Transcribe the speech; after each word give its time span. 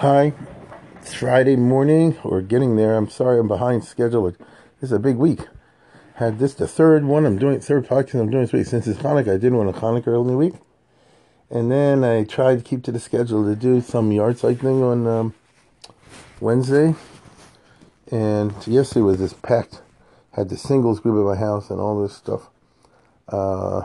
Hi, 0.00 0.32
it's 1.02 1.12
Friday 1.12 1.56
morning. 1.56 2.16
We're 2.24 2.40
getting 2.40 2.76
there. 2.76 2.96
I'm 2.96 3.10
sorry 3.10 3.38
I'm 3.38 3.48
behind 3.48 3.84
schedule, 3.84 4.30
but 4.30 4.38
this 4.80 4.88
is 4.88 4.92
a 4.92 4.98
big 4.98 5.16
week. 5.16 5.40
Had 6.14 6.38
this 6.38 6.54
the 6.54 6.66
third 6.66 7.04
one. 7.04 7.26
I'm 7.26 7.38
doing 7.38 7.60
third 7.60 7.86
podcast. 7.86 8.18
I'm 8.18 8.30
doing 8.30 8.44
this 8.44 8.52
week 8.54 8.64
since 8.64 8.86
it's 8.86 9.00
Hanukkah. 9.00 9.34
I 9.34 9.36
did 9.36 9.52
one 9.52 9.66
on 9.66 9.74
Hanukkah 9.74 10.06
early 10.06 10.34
week, 10.34 10.54
and 11.50 11.70
then 11.70 12.02
I 12.02 12.24
tried 12.24 12.56
to 12.56 12.64
keep 12.64 12.82
to 12.84 12.92
the 12.92 12.98
schedule 12.98 13.44
to 13.44 13.54
do 13.54 13.82
some 13.82 14.10
yard 14.10 14.38
thing 14.38 14.82
on 14.82 15.06
um, 15.06 15.34
Wednesday, 16.40 16.94
and 18.10 18.54
yesterday 18.66 19.02
was 19.02 19.18
this 19.18 19.34
packed. 19.34 19.82
Had 20.30 20.48
the 20.48 20.56
singles 20.56 21.00
group 21.00 21.20
at 21.20 21.28
my 21.28 21.38
house 21.38 21.68
and 21.68 21.78
all 21.78 22.02
this 22.02 22.16
stuff. 22.16 22.48
Uh, 23.28 23.82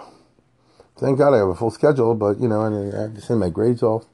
thank 0.98 1.18
God 1.18 1.34
I 1.34 1.40
have 1.40 1.50
a 1.50 1.56
full 1.56 1.72
schedule, 1.72 2.16
but 2.16 2.40
you 2.40 2.48
know, 2.48 2.62
and 2.62 2.96
I 2.96 3.02
have 3.02 3.16
to 3.16 3.22
send 3.22 3.42
my 3.42 3.50
grades 3.50 3.84
off. 3.84 4.06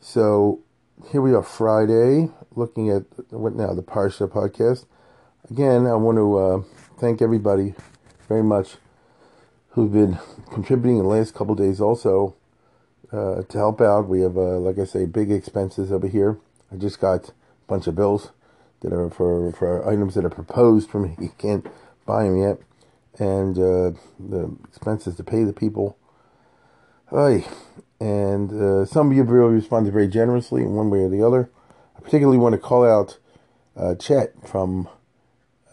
So 0.00 0.62
here 1.06 1.22
we 1.22 1.32
are 1.32 1.42
Friday, 1.42 2.28
looking 2.54 2.90
at 2.90 3.04
what 3.30 3.54
now 3.54 3.72
the 3.72 3.82
Parsha 3.82 4.28
podcast. 4.28 4.84
Again, 5.50 5.86
I 5.86 5.94
want 5.94 6.18
to 6.18 6.38
uh, 6.38 6.62
thank 6.98 7.22
everybody 7.22 7.74
very 8.28 8.42
much 8.42 8.76
who've 9.70 9.92
been 9.92 10.18
contributing 10.52 10.98
in 10.98 11.04
the 11.04 11.08
last 11.08 11.34
couple 11.34 11.54
days 11.54 11.80
also 11.80 12.34
uh, 13.12 13.42
to 13.42 13.58
help 13.58 13.80
out. 13.80 14.08
We 14.08 14.20
have, 14.20 14.36
uh, 14.36 14.58
like 14.58 14.78
I 14.78 14.84
say, 14.84 15.06
big 15.06 15.30
expenses 15.30 15.92
over 15.92 16.08
here. 16.08 16.38
I 16.72 16.76
just 16.76 17.00
got 17.00 17.28
a 17.28 17.32
bunch 17.66 17.86
of 17.86 17.94
bills 17.94 18.32
that 18.80 18.92
are 18.92 19.08
for, 19.10 19.52
for 19.52 19.88
items 19.88 20.14
that 20.14 20.24
are 20.24 20.30
proposed 20.30 20.90
for 20.90 21.00
me. 21.00 21.16
You 21.20 21.32
can't 21.38 21.66
buy 22.06 22.24
them 22.24 22.40
yet. 22.40 22.58
And 23.18 23.58
uh, 23.58 23.98
the 24.18 24.56
expenses 24.66 25.16
to 25.16 25.24
pay 25.24 25.44
the 25.44 25.52
people. 25.52 25.97
Oy. 27.12 27.46
And 28.00 28.52
uh, 28.52 28.84
some 28.84 29.10
of 29.10 29.16
you 29.16 29.22
really 29.22 29.54
responded 29.54 29.92
very 29.92 30.08
generously 30.08 30.62
in 30.62 30.74
one 30.74 30.90
way 30.90 31.00
or 31.00 31.08
the 31.08 31.26
other. 31.26 31.50
I 31.96 32.00
particularly 32.00 32.38
want 32.38 32.52
to 32.52 32.58
call 32.58 32.84
out 32.84 33.18
uh, 33.76 33.94
Chet 33.94 34.34
from 34.46 34.88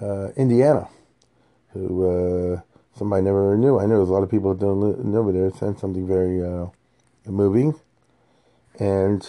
uh, 0.02 0.30
Indiana, 0.38 0.88
who 1.74 2.56
uh, 2.56 2.62
somebody 2.98 3.24
never 3.24 3.58
knew. 3.58 3.78
I 3.78 3.86
know 3.86 3.98
there's 3.98 4.10
a 4.10 4.14
lot 4.14 4.24
of 4.24 4.32
people 4.32 4.54
that 4.54 4.60
don't 4.60 4.80
know 5.06 5.20
over 5.20 5.32
there 5.32 5.52
sent 5.52 5.80
something 5.80 6.08
very 6.08 6.42
uh, 6.42 6.68
moving. 7.26 7.80
And 8.80 9.22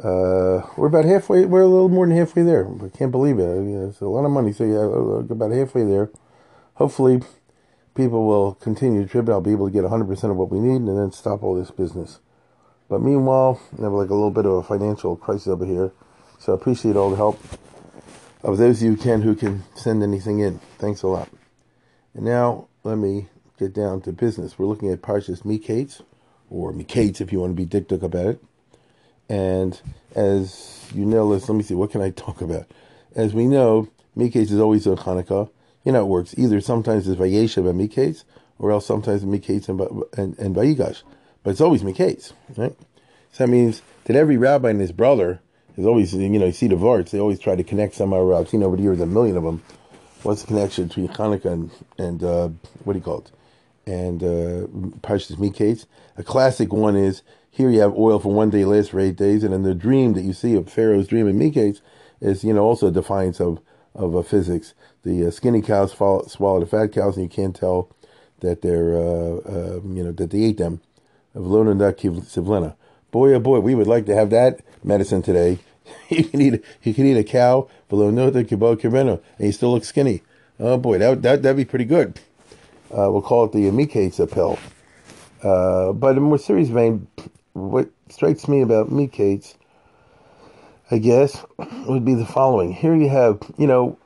uh, 0.00 0.66
we're 0.76 0.88
about 0.88 1.04
halfway, 1.04 1.46
we're 1.46 1.62
a 1.62 1.68
little 1.68 1.88
more 1.88 2.06
than 2.06 2.16
halfway 2.16 2.42
there. 2.42 2.68
I 2.84 2.88
can't 2.88 3.12
believe 3.12 3.38
it. 3.38 3.44
It's 3.44 4.00
a 4.00 4.06
lot 4.06 4.24
of 4.24 4.30
money, 4.32 4.52
so 4.52 4.64
yeah, 4.64 5.32
about 5.32 5.52
halfway 5.52 5.84
there. 5.84 6.10
Hopefully, 6.74 7.22
people 7.96 8.26
will 8.26 8.54
continue 8.54 9.02
to 9.02 9.08
trip. 9.08 9.28
I'll 9.28 9.40
be 9.40 9.52
able 9.52 9.66
to 9.66 9.72
get 9.72 9.84
100% 9.84 10.30
of 10.30 10.36
what 10.36 10.50
we 10.50 10.60
need 10.60 10.82
and 10.82 10.98
then 10.98 11.12
stop 11.12 11.42
all 11.42 11.54
this 11.54 11.70
business. 11.70 12.20
But 12.88 13.02
meanwhile, 13.02 13.60
I 13.78 13.82
have 13.82 13.92
like 13.92 14.10
a 14.10 14.14
little 14.14 14.30
bit 14.30 14.46
of 14.46 14.52
a 14.52 14.62
financial 14.62 15.16
crisis 15.16 15.48
over 15.48 15.64
here. 15.64 15.92
So 16.38 16.52
I 16.52 16.54
appreciate 16.54 16.96
all 16.96 17.10
the 17.10 17.16
help 17.16 17.40
of 18.44 18.58
those 18.58 18.82
of 18.82 18.88
you 18.88 18.96
can 18.96 19.22
who 19.22 19.34
can 19.34 19.64
send 19.74 20.02
anything 20.02 20.38
in. 20.38 20.60
Thanks 20.78 21.02
a 21.02 21.08
lot. 21.08 21.28
And 22.14 22.24
now 22.24 22.68
let 22.84 22.96
me 22.96 23.28
get 23.58 23.74
down 23.74 24.02
to 24.02 24.12
business. 24.12 24.58
We're 24.58 24.66
looking 24.66 24.90
at 24.90 25.02
Parshas 25.02 25.42
Miketz, 25.42 26.02
or 26.48 26.72
Miketz 26.72 27.20
if 27.20 27.32
you 27.32 27.40
want 27.40 27.56
to 27.56 27.56
be 27.56 27.64
dick 27.64 27.90
about 27.90 28.26
it. 28.26 28.44
And 29.28 29.80
as 30.14 30.88
you 30.94 31.04
know, 31.04 31.26
let's, 31.26 31.48
let 31.48 31.56
me 31.56 31.64
see, 31.64 31.74
what 31.74 31.90
can 31.90 32.00
I 32.00 32.10
talk 32.10 32.40
about? 32.40 32.66
As 33.16 33.34
we 33.34 33.46
know, 33.46 33.88
Miketz 34.16 34.52
is 34.52 34.60
always 34.60 34.86
on 34.86 34.98
Hanukkah. 34.98 35.50
You 35.86 35.92
know, 35.92 36.02
it 36.02 36.08
works. 36.08 36.34
Either 36.36 36.60
sometimes 36.60 37.08
it's 37.08 37.18
Vayeshev 37.18 37.70
and 37.70 37.80
Miketz, 37.80 38.24
or 38.58 38.72
else 38.72 38.84
sometimes 38.84 39.24
Miketz 39.24 39.70
and, 39.70 39.80
and, 40.18 40.38
and 40.38 40.54
Vayigash 40.54 41.02
but 41.46 41.52
it's 41.52 41.60
always 41.60 41.84
Miketz, 41.84 42.32
right? 42.56 42.76
So 43.30 43.44
that 43.44 43.48
means 43.48 43.80
that 44.06 44.16
every 44.16 44.36
rabbi 44.36 44.70
and 44.70 44.80
his 44.80 44.90
brother 44.90 45.38
is 45.76 45.86
always, 45.86 46.12
you 46.12 46.28
know, 46.28 46.46
you 46.46 46.50
see 46.50 46.66
the 46.66 46.74
Varts, 46.74 47.10
they 47.10 47.20
always 47.20 47.38
try 47.38 47.54
to 47.54 47.62
connect 47.62 47.94
somehow. 47.94 48.36
I've 48.36 48.48
seen 48.48 48.64
over 48.64 48.76
the 48.76 48.82
years 48.82 49.00
a 49.00 49.06
million 49.06 49.36
of 49.36 49.44
them. 49.44 49.62
What's 50.24 50.40
the 50.40 50.48
connection 50.48 50.88
between 50.88 51.06
Hanukkah 51.06 51.52
and, 51.52 51.70
and 51.98 52.24
uh, 52.24 52.48
what 52.82 52.94
do 52.94 52.98
you 52.98 53.04
call 53.04 53.18
it? 53.18 53.30
And 53.86 54.24
uh, 54.24 54.66
Parshas 55.06 55.36
Miketz. 55.36 55.86
A 56.16 56.24
classic 56.24 56.72
one 56.72 56.96
is 56.96 57.22
here 57.48 57.70
you 57.70 57.78
have 57.78 57.96
oil 57.96 58.18
for 58.18 58.32
one 58.32 58.50
day 58.50 58.64
lasts 58.64 58.90
for 58.90 58.98
eight 58.98 59.14
days, 59.14 59.44
and 59.44 59.52
then 59.52 59.62
the 59.62 59.72
dream 59.72 60.14
that 60.14 60.22
you 60.22 60.32
see 60.32 60.54
of 60.54 60.68
Pharaoh's 60.68 61.06
dream 61.06 61.28
in 61.28 61.38
Miketz 61.38 61.80
is, 62.20 62.42
you 62.42 62.54
know, 62.54 62.64
also 62.64 62.88
a 62.88 62.90
defiance 62.90 63.40
of 63.40 63.60
of 63.94 64.16
uh, 64.16 64.22
physics. 64.22 64.74
The 65.06 65.28
uh, 65.28 65.30
skinny 65.30 65.62
cows 65.62 65.92
swallow, 65.92 66.26
swallow 66.26 66.58
the 66.58 66.66
fat 66.66 66.88
cows, 66.88 67.16
and 67.16 67.22
you 67.22 67.28
can't 67.28 67.54
tell 67.54 67.88
that 68.40 68.62
they're, 68.62 68.96
uh, 68.96 69.36
uh 69.36 69.80
you 69.84 70.02
know, 70.02 70.10
that 70.10 70.30
they 70.32 70.42
ate 70.42 70.58
them 70.58 70.80
of 71.32 71.44
Boy, 73.12 73.32
oh 73.32 73.38
boy, 73.38 73.60
we 73.60 73.76
would 73.76 73.86
like 73.86 74.06
to 74.06 74.16
have 74.16 74.30
that 74.30 74.62
medicine 74.82 75.22
today. 75.22 75.60
you 76.08 76.24
can 76.24 76.40
eat, 76.40 76.64
you 76.82 76.92
can 76.92 77.06
eat 77.06 77.16
a 77.16 77.22
cow, 77.22 77.68
and 77.88 79.46
you 79.46 79.52
still 79.52 79.70
look 79.70 79.84
skinny. 79.84 80.22
Oh 80.58 80.76
boy, 80.76 80.98
that 80.98 81.22
that 81.22 81.40
that'd 81.44 81.56
be 81.56 81.64
pretty 81.64 81.84
good. 81.84 82.18
Uh, 82.90 83.06
we'll 83.12 83.22
call 83.22 83.44
it 83.44 83.52
the 83.52 83.70
Miketz 83.70 84.18
pill. 84.32 84.58
Uh, 85.40 85.92
but 85.92 86.16
in 86.16 86.24
more 86.24 86.36
serious 86.38 86.68
vein, 86.68 87.06
what 87.52 87.90
strikes 88.08 88.48
me 88.48 88.60
about 88.60 88.90
Miketz, 88.90 89.54
I 90.90 90.98
guess, 90.98 91.46
would 91.86 92.04
be 92.04 92.14
the 92.14 92.26
following. 92.26 92.72
Here 92.72 92.96
you 92.96 93.08
have, 93.08 93.38
you 93.56 93.68
know, 93.68 93.98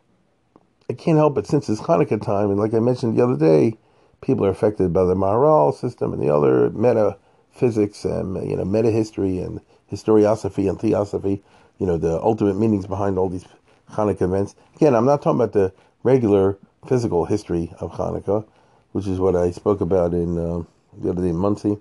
I 0.91 0.93
can't 0.93 1.19
help 1.19 1.39
it 1.39 1.47
since 1.47 1.69
it's 1.69 1.83
Hanukkah 1.83 2.21
time, 2.21 2.51
and 2.51 2.59
like 2.59 2.75
I 2.75 2.81
mentioned 2.81 3.17
the 3.17 3.23
other 3.23 3.37
day, 3.37 3.77
people 4.21 4.45
are 4.45 4.51
affected 4.51 4.93
by 4.93 5.05
the 5.05 5.15
Maharal 5.15 5.73
system 5.73 6.13
and 6.13 6.21
the 6.21 6.35
other 6.35 6.69
metaphysics 6.71 8.05
and 8.05 8.51
you 8.51 8.57
know 8.57 8.65
meta 8.65 8.91
history 8.91 9.39
and 9.39 9.61
historiosophy 9.89 10.69
and 10.69 10.81
theosophy. 10.81 11.45
You 11.79 11.87
know 11.87 11.97
the 11.97 12.21
ultimate 12.21 12.57
meanings 12.57 12.89
behind 12.89 13.19
all 13.19 13.29
these 13.29 13.45
Hanukkah 13.93 14.23
events. 14.23 14.57
Again, 14.75 14.97
I'm 14.97 15.05
not 15.05 15.23
talking 15.23 15.41
about 15.41 15.53
the 15.53 15.73
regular 16.03 16.59
physical 16.89 17.25
history 17.25 17.73
of 17.79 17.93
Hanukkah, 17.93 18.45
which 18.91 19.07
is 19.07 19.21
what 19.21 19.37
I 19.37 19.53
spoke 19.53 19.81
about 19.81 20.13
in 20.13 20.37
uh, 20.37 20.65
the 21.01 21.11
other 21.11 21.23
day 21.23 21.29
in 21.29 21.37
Monsey, 21.37 21.79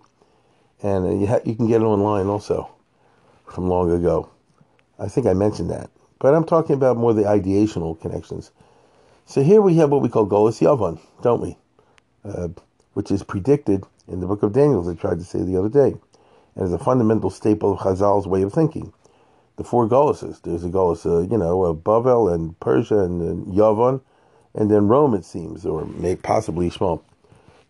and 0.84 1.08
uh, 1.08 1.16
you 1.16 1.26
ha- 1.26 1.42
you 1.44 1.56
can 1.56 1.68
get 1.68 1.82
it 1.82 1.86
online 1.86 2.28
also 2.28 2.70
from 3.48 3.70
long 3.70 3.92
ago. 3.92 4.30
I 5.00 5.08
think 5.08 5.26
I 5.26 5.34
mentioned 5.34 5.72
that, 5.72 5.90
but 6.20 6.36
I'm 6.36 6.46
talking 6.46 6.76
about 6.76 6.96
more 6.96 7.16
the 7.16 7.24
ideational 7.24 8.00
connections. 8.00 8.52
So 9.30 9.44
here 9.44 9.62
we 9.62 9.76
have 9.76 9.92
what 9.92 10.02
we 10.02 10.10
call 10.10 10.28
Golas 10.28 10.60
Yavon, 10.60 11.00
don't 11.22 11.40
we? 11.40 11.56
uh, 12.26 12.50
which 12.94 13.12
is 13.12 13.24
predicted 13.24 13.84
in 14.08 14.20
the 14.20 14.28
book 14.28 14.44
of 14.44 14.54
Daniel, 14.54 14.82
as 14.82 14.88
I 14.88 15.00
tried 15.00 15.20
to 15.20 15.26
say 15.26 15.44
the 15.44 15.58
other 15.58 15.70
day, 15.70 15.96
and 16.56 16.66
is 16.66 16.74
a 16.74 16.80
fundamental 16.80 17.30
staple 17.30 17.74
of 17.74 17.80
Chazal's 17.80 18.28
way 18.28 18.42
of 18.42 18.54
thinking. 18.54 18.92
The 19.58 19.64
four 19.64 19.88
Gaulises. 19.88 20.40
There's 20.42 20.64
a 20.64 20.70
Gaulis, 20.70 21.06
uh, 21.06 21.30
you 21.30 21.38
know, 21.38 21.64
uh, 21.64 21.74
Bavel 21.74 22.34
and 22.34 22.60
Persia 22.60 23.00
and, 23.00 23.22
and 23.22 23.46
Yavon, 23.48 24.02
and 24.56 24.72
then 24.72 24.88
Rome, 24.88 25.14
it 25.14 25.26
seems, 25.26 25.66
or 25.66 25.86
may, 25.86 26.16
possibly 26.16 26.68
Ishmael. 26.68 27.04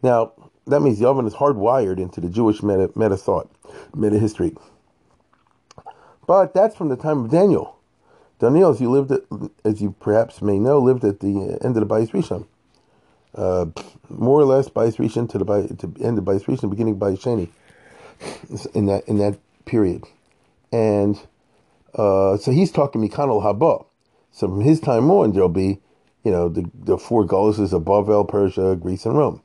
Now, 0.02 0.32
that 0.68 0.82
means 0.82 1.00
Yavon 1.00 1.28
is 1.28 1.34
hardwired 1.34 2.00
into 2.00 2.22
the 2.22 2.30
Jewish 2.30 2.64
meta, 2.64 2.90
meta 2.96 3.18
thought, 3.18 3.52
meta 3.94 4.18
history. 4.18 4.56
But 6.26 6.54
that's 6.54 6.76
from 6.76 6.90
the 6.90 6.96
time 6.96 7.26
of 7.26 7.32
Daniel. 7.32 7.79
Daniel, 8.40 8.72
as 8.72 8.82
you 8.82 8.90
lived, 8.90 9.12
at, 9.12 9.22
as 9.66 9.82
you 9.82 9.96
perhaps 10.00 10.42
may 10.42 10.60
know, 10.60 10.80
lived 10.80 11.04
at 11.04 11.20
the 11.20 11.60
end 11.62 11.78
of 11.78 11.88
the 11.88 11.94
Bayis 11.94 12.12
Rishon 12.12 12.46
uh, 13.36 13.66
more 14.10 14.40
or 14.40 14.46
less 14.46 14.70
by 14.70 14.88
Rishon 14.88 15.30
to 15.30 15.38
the 15.38 15.46
by, 15.46 15.62
to 15.62 15.94
end 16.02 16.18
of 16.18 16.24
Bayis 16.24 16.46
Rishon, 16.46 16.70
beginning 16.70 16.98
by 16.98 17.12
Sheni, 17.12 17.50
in 18.74 18.86
that 18.88 19.08
in 19.08 19.18
that 19.20 19.38
period, 19.66 20.04
and 20.72 21.20
uh, 21.96 22.38
so 22.38 22.52
he's 22.52 22.72
talking 22.72 23.08
Mikanol 23.08 23.44
Haba. 23.44 23.86
So 24.32 24.48
from 24.48 24.62
his 24.62 24.80
time 24.80 25.10
on, 25.10 25.34
there'll 25.34 25.50
be, 25.50 25.80
you 26.24 26.32
know, 26.32 26.50
the 26.50 26.70
the 26.74 26.98
four 26.98 27.26
Gaulises 27.26 27.74
of 27.74 27.84
Bavel, 27.84 28.28
Persia, 28.28 28.76
Greece, 28.76 29.06
and 29.06 29.18
Rome. 29.18 29.42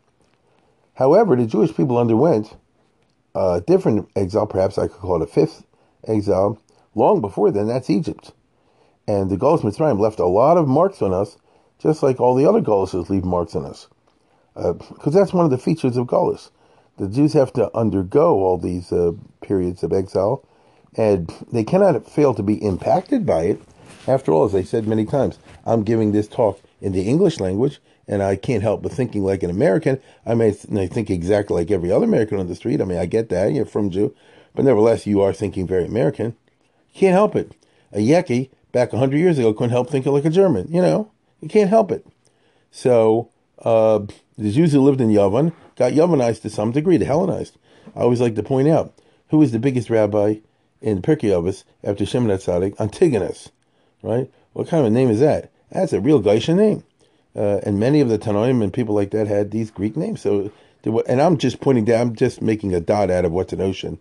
However, 0.94 1.36
the 1.36 1.46
Jewish 1.46 1.74
people 1.74 1.98
underwent 1.98 2.56
a 3.34 3.62
different 3.66 4.08
exile, 4.14 4.46
perhaps 4.46 4.78
I 4.78 4.86
could 4.86 5.00
call 5.00 5.20
it 5.20 5.28
a 5.28 5.32
fifth 5.32 5.64
exile, 6.06 6.58
long 6.94 7.20
before 7.20 7.50
then. 7.50 7.66
That's 7.66 7.90
Egypt, 7.90 8.32
and 9.06 9.30
the 9.30 9.36
Galus 9.36 9.62
Mitzrayim 9.62 9.98
left 9.98 10.18
a 10.18 10.26
lot 10.26 10.56
of 10.56 10.66
marks 10.66 11.02
on 11.02 11.12
us 11.12 11.36
just 11.84 12.02
like 12.02 12.20
all 12.20 12.34
the 12.34 12.46
other 12.46 12.60
Gaulises 12.60 13.10
leave 13.10 13.24
marks 13.24 13.54
on 13.54 13.64
us. 13.64 13.88
Because 14.54 15.14
uh, 15.14 15.18
that's 15.18 15.32
one 15.32 15.44
of 15.44 15.50
the 15.50 15.58
features 15.58 15.96
of 15.96 16.06
Gaulis. 16.06 16.50
The 16.96 17.08
Jews 17.08 17.32
have 17.32 17.52
to 17.54 17.76
undergo 17.76 18.36
all 18.36 18.56
these 18.56 18.92
uh, 18.92 19.12
periods 19.42 19.82
of 19.82 19.92
exile, 19.92 20.46
and 20.96 21.32
they 21.52 21.64
cannot 21.64 22.08
fail 22.08 22.34
to 22.34 22.42
be 22.42 22.54
impacted 22.64 23.26
by 23.26 23.42
it. 23.42 23.60
After 24.06 24.32
all, 24.32 24.44
as 24.44 24.54
I 24.54 24.62
said 24.62 24.86
many 24.86 25.04
times, 25.04 25.38
I'm 25.66 25.82
giving 25.82 26.12
this 26.12 26.28
talk 26.28 26.60
in 26.80 26.92
the 26.92 27.02
English 27.02 27.40
language, 27.40 27.80
and 28.06 28.22
I 28.22 28.36
can't 28.36 28.62
help 28.62 28.82
but 28.82 28.92
thinking 28.92 29.24
like 29.24 29.42
an 29.42 29.50
American. 29.50 30.00
I 30.24 30.34
may 30.34 30.52
th- 30.52 30.90
think 30.90 31.10
exactly 31.10 31.56
like 31.56 31.70
every 31.70 31.90
other 31.90 32.04
American 32.04 32.38
on 32.38 32.46
the 32.46 32.54
street. 32.54 32.80
I 32.80 32.84
mean, 32.84 32.98
I 32.98 33.06
get 33.06 33.28
that 33.30 33.52
you're 33.52 33.66
frum 33.66 33.90
Jew, 33.90 34.14
but 34.54 34.64
nevertheless, 34.64 35.06
you 35.06 35.20
are 35.20 35.32
thinking 35.32 35.66
very 35.66 35.84
American. 35.84 36.36
Can't 36.94 37.14
help 37.14 37.34
it. 37.34 37.52
A 37.92 37.98
Yeki 37.98 38.50
back 38.74 38.92
a 38.92 38.98
hundred 38.98 39.18
years 39.18 39.38
ago 39.38 39.54
couldn't 39.54 39.70
help 39.70 39.88
thinking 39.88 40.12
like 40.12 40.26
a 40.26 40.30
German. 40.30 40.66
You 40.68 40.82
know, 40.82 41.10
you 41.40 41.48
can't 41.48 41.70
help 41.70 41.90
it. 41.90 42.04
So 42.70 43.30
uh, 43.62 44.00
the 44.36 44.50
Jews 44.50 44.72
who 44.72 44.82
lived 44.82 45.00
in 45.00 45.08
Yavon 45.08 45.54
got 45.76 45.92
Yavanized 45.92 46.42
to 46.42 46.50
some 46.50 46.72
degree, 46.72 46.98
to 46.98 47.04
Hellenized. 47.04 47.56
I 47.96 48.00
always 48.00 48.20
like 48.20 48.34
to 48.34 48.42
point 48.42 48.68
out 48.68 48.92
who 49.28 49.38
was 49.38 49.52
the 49.52 49.58
biggest 49.58 49.88
rabbi 49.88 50.40
in 50.82 51.00
Pirkei 51.00 51.30
Avos 51.30 51.62
after 51.82 52.04
Shimon 52.04 52.36
HaTzadik? 52.36 52.78
Antigonus, 52.78 53.50
right? 54.02 54.30
What 54.52 54.68
kind 54.68 54.80
of 54.84 54.92
a 54.92 54.94
name 54.94 55.08
is 55.08 55.20
that? 55.20 55.50
That's 55.70 55.92
a 55.92 56.00
real 56.00 56.20
goyishe 56.20 56.54
name. 56.54 56.82
Uh, 57.36 57.60
and 57.64 57.80
many 57.80 58.00
of 58.00 58.08
the 58.08 58.18
Tanoim 58.18 58.62
and 58.62 58.72
people 58.72 58.94
like 58.94 59.10
that 59.12 59.26
had 59.26 59.50
these 59.50 59.70
Greek 59.70 59.96
names. 59.96 60.20
So, 60.20 60.52
and 61.08 61.20
I'm 61.22 61.38
just 61.38 61.60
pointing 61.60 61.84
down, 61.84 62.00
I'm 62.00 62.14
just 62.16 62.42
making 62.42 62.74
a 62.74 62.80
dot 62.80 63.10
out 63.10 63.24
of 63.24 63.32
what's 63.32 63.52
an 63.52 63.60
ocean, 63.60 63.98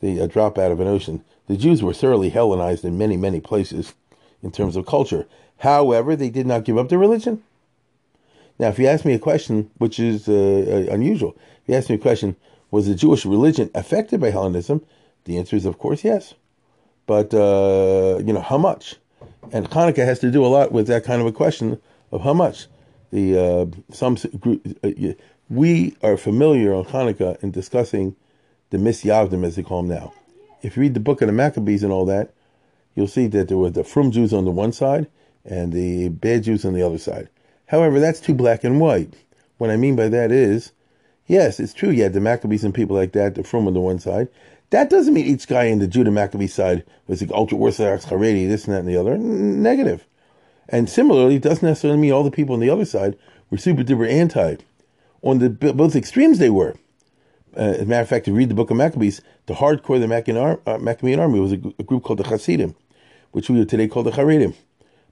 the 0.00 0.18
a 0.18 0.28
drop 0.28 0.58
out 0.58 0.70
of 0.70 0.80
an 0.80 0.88
ocean. 0.88 1.24
The 1.46 1.56
Jews 1.56 1.82
were 1.82 1.94
thoroughly 1.94 2.28
Hellenized 2.28 2.84
in 2.84 2.98
many, 2.98 3.16
many 3.16 3.40
places 3.40 3.94
in 4.42 4.50
terms 4.50 4.76
of 4.76 4.86
culture. 4.86 5.26
However, 5.58 6.14
they 6.14 6.30
did 6.30 6.46
not 6.46 6.64
give 6.64 6.78
up 6.78 6.88
their 6.88 6.98
religion. 6.98 7.42
Now, 8.58 8.68
if 8.68 8.78
you 8.78 8.86
ask 8.86 9.04
me 9.04 9.14
a 9.14 9.18
question, 9.18 9.70
which 9.78 10.00
is 10.00 10.28
uh, 10.28 10.32
uh, 10.88 10.92
unusual, 10.92 11.36
if 11.62 11.68
you 11.68 11.74
ask 11.74 11.88
me 11.88 11.96
a 11.96 11.98
question, 11.98 12.36
was 12.70 12.86
the 12.86 12.94
Jewish 12.94 13.24
religion 13.24 13.70
affected 13.74 14.20
by 14.20 14.30
Hellenism? 14.30 14.84
The 15.24 15.38
answer 15.38 15.56
is, 15.56 15.64
of 15.64 15.78
course, 15.78 16.04
yes. 16.04 16.34
But, 17.06 17.32
uh, 17.32 18.18
you 18.18 18.32
know, 18.32 18.40
how 18.40 18.58
much? 18.58 18.96
And 19.52 19.68
Hanukkah 19.70 20.04
has 20.04 20.18
to 20.20 20.30
do 20.30 20.44
a 20.44 20.48
lot 20.48 20.72
with 20.72 20.86
that 20.88 21.04
kind 21.04 21.20
of 21.20 21.26
a 21.26 21.32
question 21.32 21.80
of 22.12 22.22
how 22.22 22.34
much. 22.34 22.66
The 23.10 23.38
uh, 23.38 23.66
some 23.90 24.16
group, 24.38 24.66
uh, 24.84 24.90
we 25.48 25.96
are 26.02 26.18
familiar 26.18 26.74
on 26.74 26.84
Hanukkah 26.84 27.42
in 27.42 27.50
discussing 27.50 28.16
the 28.70 28.76
Misyavnim, 28.76 29.46
as 29.46 29.56
they 29.56 29.62
call 29.62 29.82
them 29.82 29.96
now. 29.96 30.12
If 30.60 30.76
you 30.76 30.82
read 30.82 30.94
the 30.94 31.00
book 31.00 31.22
of 31.22 31.28
the 31.28 31.32
Maccabees 31.32 31.82
and 31.82 31.92
all 31.92 32.04
that, 32.06 32.34
you'll 32.98 33.06
see 33.06 33.28
that 33.28 33.46
there 33.46 33.56
were 33.56 33.70
the 33.70 33.84
Frum 33.84 34.10
Jews 34.10 34.32
on 34.32 34.44
the 34.44 34.50
one 34.50 34.72
side 34.72 35.06
and 35.44 35.72
the 35.72 36.08
bad 36.08 36.42
Jews 36.42 36.64
on 36.64 36.74
the 36.74 36.82
other 36.82 36.98
side. 36.98 37.28
However, 37.66 38.00
that's 38.00 38.18
too 38.18 38.34
black 38.34 38.64
and 38.64 38.80
white. 38.80 39.14
What 39.58 39.70
I 39.70 39.76
mean 39.76 39.94
by 39.94 40.08
that 40.08 40.32
is, 40.32 40.72
yes, 41.28 41.60
it's 41.60 41.72
true. 41.72 41.90
You 41.90 42.02
had 42.02 42.12
the 42.12 42.20
Maccabees 42.20 42.64
and 42.64 42.74
people 42.74 42.96
like 42.96 43.12
that, 43.12 43.36
the 43.36 43.44
Frum 43.44 43.68
on 43.68 43.74
the 43.74 43.80
one 43.80 44.00
side. 44.00 44.26
That 44.70 44.90
doesn't 44.90 45.14
mean 45.14 45.26
each 45.26 45.46
guy 45.46 45.64
in 45.64 45.78
the 45.78 45.86
Judah 45.86 46.10
Maccabee 46.10 46.48
side 46.48 46.84
was 47.06 47.20
the 47.20 47.32
ultra 47.32 47.56
Orthodox 47.56 48.06
Haredi, 48.06 48.48
this 48.48 48.64
and 48.64 48.74
that 48.74 48.80
and 48.80 48.88
the 48.88 48.96
other. 48.96 49.16
Negative. 49.16 50.04
And 50.68 50.90
similarly, 50.90 51.36
it 51.36 51.42
doesn't 51.42 51.66
necessarily 51.66 52.00
mean 52.00 52.12
all 52.12 52.24
the 52.24 52.32
people 52.32 52.54
on 52.54 52.60
the 52.60 52.68
other 52.68 52.84
side 52.84 53.16
were 53.48 53.58
super 53.58 53.84
duper 53.84 54.10
anti. 54.10 54.56
On 55.22 55.38
the 55.38 55.48
both 55.48 55.94
extremes, 55.94 56.38
they 56.38 56.50
were. 56.50 56.74
Uh, 57.56 57.60
as 57.60 57.80
a 57.80 57.86
matter 57.86 58.02
of 58.02 58.08
fact, 58.08 58.26
to 58.26 58.32
read 58.32 58.50
the 58.50 58.54
book 58.54 58.70
of 58.70 58.76
Maccabees, 58.76 59.22
the 59.46 59.54
hardcore 59.54 59.96
of 59.96 60.02
the 60.02 60.08
Maccabean, 60.08 60.58
uh, 60.66 60.78
Maccabean 60.78 61.18
army 61.18 61.40
was 61.40 61.52
a, 61.52 61.60
a, 61.78 61.82
group 61.82 62.04
called 62.04 62.18
the 62.18 62.28
Hasidim, 62.28 62.74
which 63.32 63.48
we 63.50 63.58
would 63.58 63.68
today 63.68 63.88
call 63.88 64.02
the 64.02 64.10
Haredim. 64.10 64.54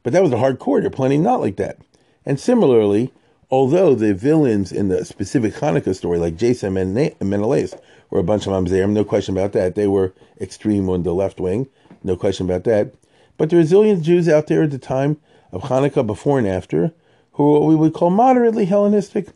But 0.03 0.13
that 0.13 0.23
was 0.23 0.33
a 0.33 0.37
hardcore. 0.37 0.85
Are 0.85 0.91
plenty 0.91 1.19
not 1.19 1.41
like 1.41 1.57
that. 1.57 1.79
And 2.25 2.39
similarly, 2.39 3.13
although 3.51 3.95
the 3.95 4.15
villains 4.15 4.73
in 4.73 4.89
the 4.89 5.05
specific 5.05 5.55
Hanukkah 5.55 5.95
story, 5.95 6.19
like 6.19 6.37
Jason 6.37 6.77
and 6.77 6.95
Menelaus, 7.21 7.75
were 8.11 8.21
a 8.21 8.25
bunch 8.25 8.47
of 8.47 8.53
Mamzerim, 8.53 8.91
no 8.91 9.05
question 9.05 9.37
about 9.37 9.53
that. 9.53 9.75
They 9.75 9.87
were 9.87 10.13
extreme 10.41 10.89
on 10.89 11.03
the 11.03 11.13
left 11.13 11.41
wing, 11.41 11.69
no 12.03 12.17
question 12.17 12.47
about 12.47 12.65
that. 12.65 12.95
But 13.37 13.51
the 13.51 13.57
resilient 13.57 14.03
Jews 14.03 14.29
out 14.29 14.47
there 14.47 14.63
at 14.63 14.71
the 14.71 14.79
time 14.79 15.21
of 15.53 15.63
Hanukkah, 15.63 16.07
before 16.07 16.39
and 16.39 16.47
after, 16.47 16.93
who 17.33 17.45
were 17.45 17.61
what 17.61 17.69
we 17.69 17.77
would 17.77 17.95
call 17.95 18.11
moderately 18.11 18.65
Hellenistic. 18.65 19.29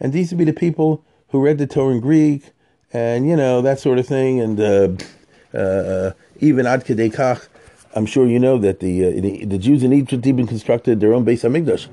And 0.00 0.12
these 0.12 0.30
would 0.30 0.38
be 0.38 0.44
the 0.44 0.52
people 0.52 1.04
who 1.28 1.40
read 1.40 1.58
the 1.58 1.66
Torah 1.66 1.94
in 1.94 2.00
Greek 2.00 2.50
and, 2.92 3.28
you 3.28 3.36
know, 3.36 3.62
that 3.62 3.78
sort 3.78 3.98
of 3.98 4.06
thing. 4.06 4.40
And 4.40 4.60
uh, 4.60 5.56
uh, 5.56 6.12
even 6.40 6.66
Ad 6.66 6.84
Kedekach, 6.84 7.48
I'm 7.94 8.06
sure 8.06 8.26
you 8.26 8.40
know 8.40 8.58
that 8.58 8.80
the, 8.80 9.06
uh, 9.06 9.10
the, 9.20 9.44
the 9.44 9.58
Jews 9.58 9.84
in 9.84 9.92
Egypt 9.92 10.26
even 10.26 10.46
constructed 10.46 11.00
their 11.00 11.14
own 11.14 11.24
Beis 11.24 11.48
HaMikdash 11.48 11.88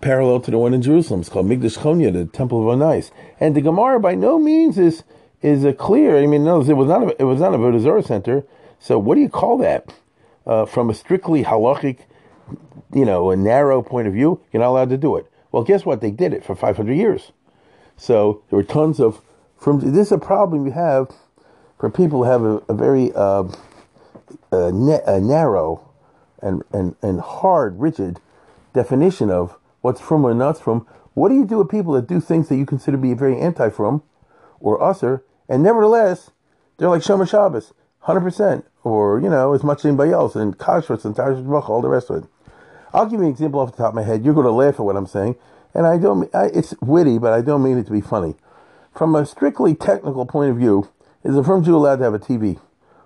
parallel 0.00 0.40
to 0.40 0.50
the 0.50 0.58
one 0.58 0.74
in 0.74 0.82
Jerusalem. 0.82 1.20
It's 1.20 1.28
called 1.28 1.46
Mikdash 1.46 1.78
Chonya, 1.78 2.12
the 2.12 2.24
Temple 2.24 2.68
of 2.68 2.78
Onias. 2.78 3.10
And 3.38 3.54
the 3.54 3.60
Gemara 3.60 4.00
by 4.00 4.14
no 4.14 4.38
means 4.38 4.78
is 4.78 5.04
is 5.42 5.64
a 5.64 5.72
clear. 5.72 6.18
I 6.18 6.26
mean, 6.26 6.44
no, 6.44 6.60
it 6.60 6.72
was 6.72 6.88
not 6.88 7.02
a, 7.02 7.20
it 7.20 7.24
was 7.24 7.40
not 7.40 7.54
a 7.54 7.58
Vodazora 7.58 8.06
center. 8.06 8.44
So 8.78 8.98
what 8.98 9.16
do 9.16 9.20
you 9.20 9.28
call 9.28 9.58
that? 9.58 9.92
Uh, 10.46 10.66
from 10.66 10.90
a 10.90 10.94
strictly 10.94 11.44
halachic, 11.44 12.00
you 12.92 13.04
know, 13.04 13.30
a 13.30 13.36
narrow 13.36 13.80
point 13.80 14.08
of 14.08 14.12
view, 14.12 14.40
you're 14.52 14.60
not 14.60 14.70
allowed 14.70 14.90
to 14.90 14.96
do 14.96 15.16
it. 15.16 15.30
Well, 15.52 15.62
guess 15.62 15.84
what? 15.84 16.00
They 16.00 16.10
did 16.10 16.32
it 16.32 16.44
for 16.44 16.56
500 16.56 16.92
years. 16.92 17.32
So 17.96 18.42
there 18.50 18.56
were 18.56 18.64
tons 18.64 18.98
of 18.98 19.20
frum. 19.56 19.78
This 19.80 20.08
is 20.08 20.12
a 20.12 20.18
problem 20.18 20.66
you 20.66 20.72
have 20.72 21.10
for 21.78 21.90
people 21.90 22.24
who 22.24 22.30
have 22.30 22.42
a, 22.42 22.56
a 22.68 22.74
very 22.74 23.12
uh, 23.14 23.44
a, 24.50 24.66
a 25.06 25.20
narrow 25.20 25.88
and, 26.40 26.62
and 26.72 26.96
and 27.02 27.20
hard, 27.20 27.78
rigid 27.80 28.20
definition 28.72 29.30
of 29.30 29.56
what's 29.80 30.00
frum 30.00 30.24
or 30.24 30.34
not 30.34 30.60
frum. 30.60 30.86
What 31.14 31.28
do 31.28 31.34
you 31.34 31.44
do 31.44 31.58
with 31.58 31.68
people 31.70 31.92
that 31.94 32.06
do 32.06 32.20
things 32.20 32.48
that 32.48 32.56
you 32.56 32.66
consider 32.66 32.96
to 32.96 33.02
be 33.02 33.14
very 33.14 33.38
anti 33.38 33.68
frum 33.70 34.02
or 34.60 34.78
usser, 34.80 35.22
and 35.48 35.62
nevertheless, 35.62 36.30
they're 36.78 36.88
like 36.88 37.02
Shomer 37.02 37.28
Shabbos, 37.28 37.74
100%, 38.04 38.64
or, 38.84 39.20
you 39.20 39.28
know, 39.28 39.52
as 39.52 39.62
much 39.62 39.80
as 39.80 39.86
anybody 39.86 40.12
else, 40.12 40.34
and 40.34 40.56
Kashrus 40.56 41.04
and 41.04 41.14
Tashrit 41.14 41.68
all 41.68 41.82
the 41.82 41.88
rest 41.88 42.10
of 42.10 42.24
it. 42.24 42.30
I'll 42.94 43.06
give 43.06 43.20
you 43.20 43.26
an 43.26 43.32
example 43.32 43.60
off 43.60 43.72
the 43.72 43.76
top 43.76 43.90
of 43.90 43.94
my 43.94 44.02
head. 44.02 44.24
You're 44.24 44.34
going 44.34 44.46
to 44.46 44.52
laugh 44.52 44.74
at 44.74 44.80
what 44.80 44.96
I'm 44.96 45.06
saying, 45.06 45.36
and 45.74 45.86
I 45.86 45.98
don't, 45.98 46.32
I, 46.34 46.46
it's 46.46 46.74
witty, 46.80 47.18
but 47.18 47.32
I 47.32 47.40
don't 47.42 47.62
mean 47.62 47.78
it 47.78 47.86
to 47.86 47.92
be 47.92 48.00
funny. 48.00 48.34
From 48.94 49.14
a 49.14 49.26
strictly 49.26 49.74
technical 49.74 50.26
point 50.26 50.50
of 50.50 50.56
view, 50.56 50.88
is 51.24 51.36
a 51.36 51.44
Frum 51.44 51.62
Jew 51.62 51.76
allowed 51.76 51.96
to 51.96 52.04
have 52.04 52.14
a 52.14 52.18
TV 52.18 52.58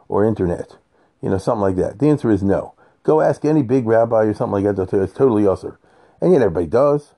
or 0.09 0.25
internet? 0.25 0.77
You 1.23 1.31
know, 1.31 1.39
something 1.39 1.63
like 1.63 1.77
that. 1.77 1.99
The 1.99 2.09
answer 2.09 2.31
is 2.31 2.43
no. 2.43 2.75
Go 3.03 3.21
ask 3.21 3.45
any 3.45 3.63
big 3.63 3.87
rabbi 3.87 4.25
or 4.25 4.35
something 4.35 4.53
like 4.53 4.65
that. 4.65 4.77
They'll 4.77 4.87
tell 4.87 4.99
you 5.01 5.05
it's 5.05 5.15
totally 5.15 5.45
usser. 5.45 5.79
And 6.21 6.33
yet 6.33 6.43
everybody 6.43 6.67
does. 6.67 7.15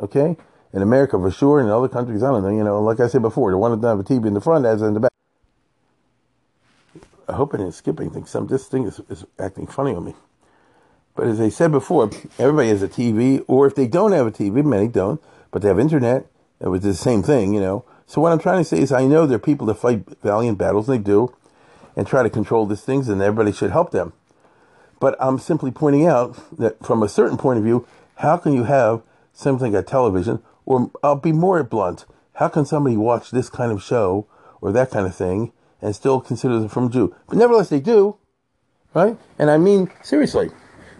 Okay? 0.00 0.36
In 0.72 0.82
America 0.82 1.18
for 1.18 1.30
sure, 1.30 1.60
in 1.60 1.68
other 1.68 1.88
countries, 1.88 2.22
I 2.22 2.30
don't 2.30 2.42
know, 2.42 2.48
you 2.48 2.64
know, 2.64 2.80
like 2.82 2.98
I 2.98 3.06
said 3.06 3.22
before, 3.22 3.50
the 3.50 3.58
one 3.58 3.78
that 3.78 3.86
have 3.86 4.00
a 4.00 4.04
TV 4.04 4.26
in 4.26 4.34
the 4.34 4.40
front 4.40 4.64
has 4.64 4.80
in 4.80 4.94
the 4.94 5.00
back. 5.00 5.10
I 7.28 7.34
hope 7.34 7.54
I 7.54 7.58
didn't 7.58 7.74
skip 7.74 8.00
anything. 8.00 8.24
Some 8.24 8.46
this 8.46 8.66
thing 8.66 8.84
is, 8.84 9.00
is 9.08 9.24
acting 9.38 9.66
funny 9.66 9.94
on 9.94 10.04
me. 10.04 10.14
But 11.14 11.26
as 11.26 11.40
I 11.40 11.50
said 11.50 11.72
before, 11.72 12.10
everybody 12.38 12.68
has 12.68 12.82
a 12.82 12.88
TV, 12.88 13.44
or 13.46 13.66
if 13.66 13.74
they 13.74 13.86
don't 13.86 14.12
have 14.12 14.26
a 14.26 14.30
TV, 14.30 14.64
many 14.64 14.88
don't, 14.88 15.22
but 15.50 15.60
they 15.60 15.68
have 15.68 15.78
internet. 15.78 16.26
It 16.60 16.68
was 16.68 16.80
the 16.80 16.94
same 16.94 17.22
thing, 17.22 17.52
you 17.52 17.60
know. 17.60 17.84
So 18.06 18.20
what 18.20 18.32
I'm 18.32 18.38
trying 18.38 18.58
to 18.58 18.64
say 18.64 18.78
is, 18.78 18.92
I 18.92 19.04
know 19.06 19.26
there 19.26 19.36
are 19.36 19.40
people 19.40 19.66
that 19.66 19.74
fight 19.74 20.04
valiant 20.22 20.56
battles, 20.56 20.88
and 20.88 20.98
they 20.98 21.02
do, 21.02 21.34
and 21.96 22.06
try 22.06 22.22
to 22.22 22.30
control 22.30 22.66
these 22.66 22.82
things, 22.82 23.08
and 23.08 23.20
everybody 23.20 23.52
should 23.52 23.70
help 23.70 23.90
them. 23.90 24.12
But 25.00 25.16
I'm 25.18 25.38
simply 25.38 25.70
pointing 25.70 26.06
out 26.06 26.56
that 26.58 26.84
from 26.84 27.02
a 27.02 27.08
certain 27.08 27.36
point 27.36 27.58
of 27.58 27.64
view, 27.64 27.86
how 28.16 28.36
can 28.36 28.52
you 28.52 28.64
have 28.64 29.02
something 29.32 29.74
at 29.74 29.86
television? 29.86 30.42
Or 30.64 30.90
I'll 31.02 31.16
be 31.16 31.32
more 31.32 31.62
blunt. 31.64 32.04
How 32.34 32.48
can 32.48 32.64
somebody 32.64 32.96
watch 32.96 33.30
this 33.30 33.50
kind 33.50 33.72
of 33.72 33.82
show 33.82 34.26
or 34.60 34.72
that 34.72 34.90
kind 34.90 35.06
of 35.06 35.14
thing 35.14 35.52
and 35.80 35.94
still 35.94 36.20
consider 36.20 36.58
them 36.58 36.68
frum 36.68 36.90
Jew? 36.90 37.14
But 37.28 37.36
nevertheless, 37.36 37.68
they 37.68 37.80
do, 37.80 38.16
right? 38.94 39.18
And 39.38 39.50
I 39.50 39.58
mean 39.58 39.90
seriously. 40.02 40.50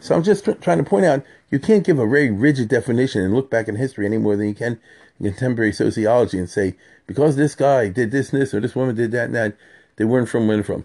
So 0.00 0.16
I'm 0.16 0.24
just 0.24 0.44
tr- 0.44 0.52
trying 0.52 0.78
to 0.78 0.84
point 0.84 1.04
out 1.04 1.24
you 1.50 1.60
can't 1.60 1.84
give 1.84 1.98
a 1.98 2.06
very 2.06 2.30
rigid 2.30 2.68
definition 2.68 3.22
and 3.22 3.34
look 3.34 3.50
back 3.50 3.68
in 3.68 3.76
history 3.76 4.04
any 4.04 4.18
more 4.18 4.36
than 4.36 4.48
you 4.48 4.54
can 4.54 4.80
in 5.20 5.30
contemporary 5.30 5.72
sociology 5.72 6.38
and 6.38 6.50
say 6.50 6.74
because 7.06 7.36
this 7.36 7.54
guy 7.54 7.88
did 7.88 8.10
this 8.10 8.32
and 8.32 8.42
this 8.42 8.52
or 8.52 8.60
this 8.60 8.74
woman 8.74 8.96
did 8.96 9.12
that 9.12 9.26
and 9.26 9.34
that, 9.34 9.56
they 9.96 10.04
weren't 10.04 10.28
frum 10.28 10.48
where 10.48 10.62
frum. 10.62 10.84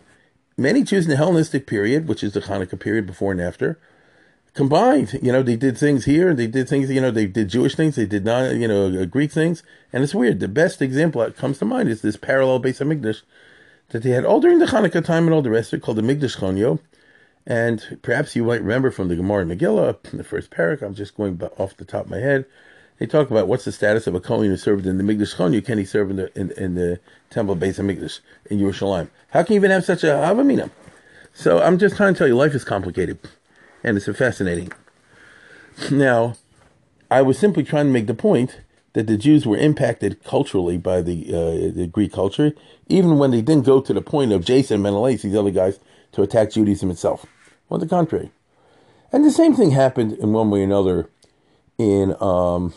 Many 0.58 0.84
Jews 0.84 1.06
in 1.06 1.12
the 1.12 1.18
Hellenistic 1.18 1.68
period, 1.68 2.08
which 2.08 2.24
is 2.24 2.34
the 2.34 2.42
Hanukkah 2.42 2.80
period 2.80 3.06
before 3.06 3.32
and 3.32 3.42
after, 3.42 3.80
combined. 4.54 5.20
You 5.22 5.32
know, 5.32 5.44
they 5.44 5.56
did 5.56 5.78
things 5.78 6.06
here, 6.06 6.30
and 6.30 6.40
they 6.40 6.48
did 6.48 6.68
things, 6.68 6.90
you 6.90 7.00
know, 7.00 7.12
they 7.12 7.28
did 7.28 7.50
Jewish 7.50 7.76
things, 7.76 7.96
they 7.96 8.08
did 8.08 8.26
not, 8.26 8.56
you 8.56 8.68
know, 8.68 9.02
uh, 9.02 9.06
Greek 9.06 9.32
things. 9.32 9.62
And 9.94 10.04
it's 10.04 10.16
weird. 10.16 10.40
The 10.40 10.48
best 10.48 10.82
example 10.82 11.22
that 11.22 11.38
comes 11.38 11.60
to 11.60 11.66
mind 11.66 11.90
is 11.90 12.02
this 12.02 12.18
parallel 12.18 12.60
base 12.60 12.82
of 12.82 12.88
HaMikdash 12.88 13.22
that 13.90 14.04
they 14.04 14.10
had 14.10 14.26
all 14.26 14.40
during 14.40 14.60
the 14.60 14.66
Hanukkah 14.66 15.06
time 15.06 15.26
and 15.26 15.34
all 15.34 15.42
the 15.42 15.50
rest 15.50 15.74
it 15.74 15.82
called 15.82 15.98
the 15.98 16.02
Mikdash 16.02 16.38
Chonyo. 16.38 16.80
And 17.46 18.00
perhaps 18.02 18.36
you 18.36 18.44
might 18.44 18.62
remember 18.62 18.92
from 18.92 19.08
the 19.08 19.16
Gemara 19.16 19.46
Megillah, 19.46 20.02
the 20.12 20.24
first 20.24 20.52
parak, 20.52 20.82
I'm 20.82 20.96
just 20.96 21.16
going 21.16 21.42
off 21.58 21.78
the 21.78 21.86
top 21.86 22.06
of 22.06 22.12
my 22.12 22.18
head. 22.18 22.46
They 23.00 23.06
talk 23.06 23.30
about 23.30 23.48
what's 23.48 23.66
the 23.66 23.72
status 23.72 24.08
of 24.08 24.16
a 24.16 24.20
Kohen 24.20 24.50
who 24.50 24.58
served 24.58 24.88
in 24.88 24.98
the 24.98 25.04
Mikdash 25.04 25.36
Chonyo. 25.36 25.64
Can 25.64 25.78
he 25.78 25.86
serve 25.86 26.10
in 26.10 26.16
the, 26.16 26.40
in, 26.40 26.52
in 26.52 26.76
the 26.76 27.00
temple 27.30 27.54
of 27.54 27.60
Beis 27.60 27.80
HaMikdash 27.80 28.22
in 28.50 28.60
Yerushalayim? 28.60 29.10
How 29.30 29.44
can 29.44 29.54
you 29.54 29.60
even 29.60 29.72
have 29.72 29.86
such 29.86 30.04
a 30.04 30.08
Havamina? 30.08 30.72
So 31.34 31.62
I'm 31.62 31.78
just 31.78 31.96
trying 31.96 32.16
to 32.16 32.18
tell 32.18 32.28
you, 32.28 32.36
life 32.36 32.56
is 32.56 32.64
complicated 32.64 33.20
and 33.84 33.98
it's 33.98 34.08
fascinating. 34.18 34.72
Now, 35.92 36.36
I 37.12 37.22
was 37.22 37.38
simply 37.38 37.64
trying 37.64 37.86
to 37.86 37.92
make 37.92 38.08
the 38.08 38.16
point 38.16 38.62
that 38.94 39.06
the 39.06 39.18
Jews 39.18 39.46
were 39.46 39.58
impacted 39.58 40.24
culturally 40.24 40.78
by 40.80 41.04
the, 41.04 41.28
uh, 41.28 41.76
the 41.76 41.86
Greek 41.86 42.12
culture, 42.12 42.54
even 42.88 43.20
when 43.20 43.30
they 43.30 43.44
didn't 43.44 43.66
go 43.66 43.80
to 43.80 43.94
the 43.94 44.02
point 44.02 44.32
of 44.32 44.44
Jason 44.44 44.82
Menelaus, 44.82 45.22
these 45.22 45.36
other 45.36 45.52
guys, 45.52 45.80
to 46.14 46.24
attack 46.24 46.52
Judaism 46.52 46.90
itself. 46.90 47.28
On 47.70 47.80
the 47.80 47.86
contrary. 47.86 48.32
And 49.12 49.24
the 49.24 49.32
same 49.32 49.54
thing 49.54 49.72
happened 49.72 50.14
in 50.14 50.34
one 50.34 50.50
way 50.50 50.62
or 50.62 50.64
another 50.64 51.10
in 51.78 52.16
um, 52.20 52.74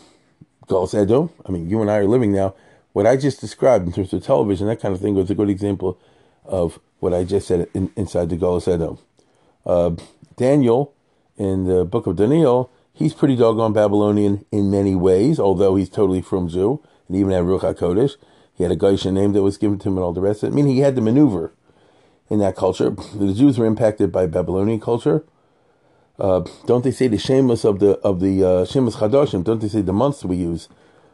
Galus 0.71 0.95
Edom. 0.95 1.29
I 1.45 1.51
mean, 1.51 1.69
you 1.69 1.81
and 1.81 1.91
I 1.91 1.97
are 1.97 2.05
living 2.05 2.31
now. 2.31 2.55
What 2.93 3.05
I 3.05 3.17
just 3.17 3.41
described 3.41 3.85
in 3.87 3.93
terms 3.93 4.13
of 4.13 4.23
television, 4.23 4.67
that 4.67 4.81
kind 4.81 4.93
of 4.93 5.01
thing, 5.01 5.15
was 5.15 5.29
a 5.29 5.35
good 5.35 5.49
example 5.49 5.99
of 6.45 6.79
what 6.99 7.13
I 7.13 7.23
just 7.23 7.47
said 7.47 7.67
in, 7.73 7.91
inside 7.95 8.29
the 8.29 8.37
Galus 8.37 8.67
Edom. 8.67 8.97
Uh, 9.65 9.91
Daniel, 10.37 10.93
in 11.37 11.65
the 11.65 11.83
book 11.83 12.07
of 12.07 12.15
Daniel, 12.15 12.71
he's 12.93 13.13
pretty 13.13 13.35
doggone 13.35 13.73
Babylonian 13.73 14.45
in 14.51 14.71
many 14.71 14.95
ways, 14.95 15.39
although 15.39 15.75
he's 15.75 15.89
totally 15.89 16.21
frum 16.21 16.47
Jew 16.47 16.81
and 17.07 17.17
even 17.17 17.31
had 17.31 17.43
Ruach 17.43 17.75
HaKodesh. 17.75 18.15
He 18.53 18.63
had 18.63 18.71
a 18.71 18.77
goyishe 18.77 19.11
name 19.11 19.33
that 19.33 19.43
was 19.43 19.57
given 19.57 19.79
to 19.79 19.89
him 19.89 19.97
and 19.97 20.03
all 20.03 20.13
the 20.13 20.21
rest. 20.21 20.43
I 20.43 20.49
mean, 20.49 20.67
he 20.67 20.79
had 20.79 20.95
to 20.95 21.01
maneuver 21.01 21.51
in 22.29 22.39
that 22.39 22.55
culture. 22.55 22.91
The 22.91 23.33
Jews 23.33 23.57
were 23.57 23.65
impacted 23.65 24.11
by 24.11 24.25
Babylonian 24.25 24.79
culture. 24.79 25.23
Uh, 26.21 26.45
don't 26.67 26.83
they 26.83 26.91
say 26.91 27.07
the 27.07 27.17
shameless 27.17 27.65
of 27.65 27.79
the 27.79 27.97
of 28.01 28.19
the 28.19 28.43
uh, 28.45 28.65
Shemus 28.65 28.97
Chadoshim? 28.97 29.43
Don't 29.43 29.59
they 29.59 29.67
say 29.67 29.81
the 29.81 29.91
months 29.91 30.23
we 30.23 30.35
use 30.35 30.69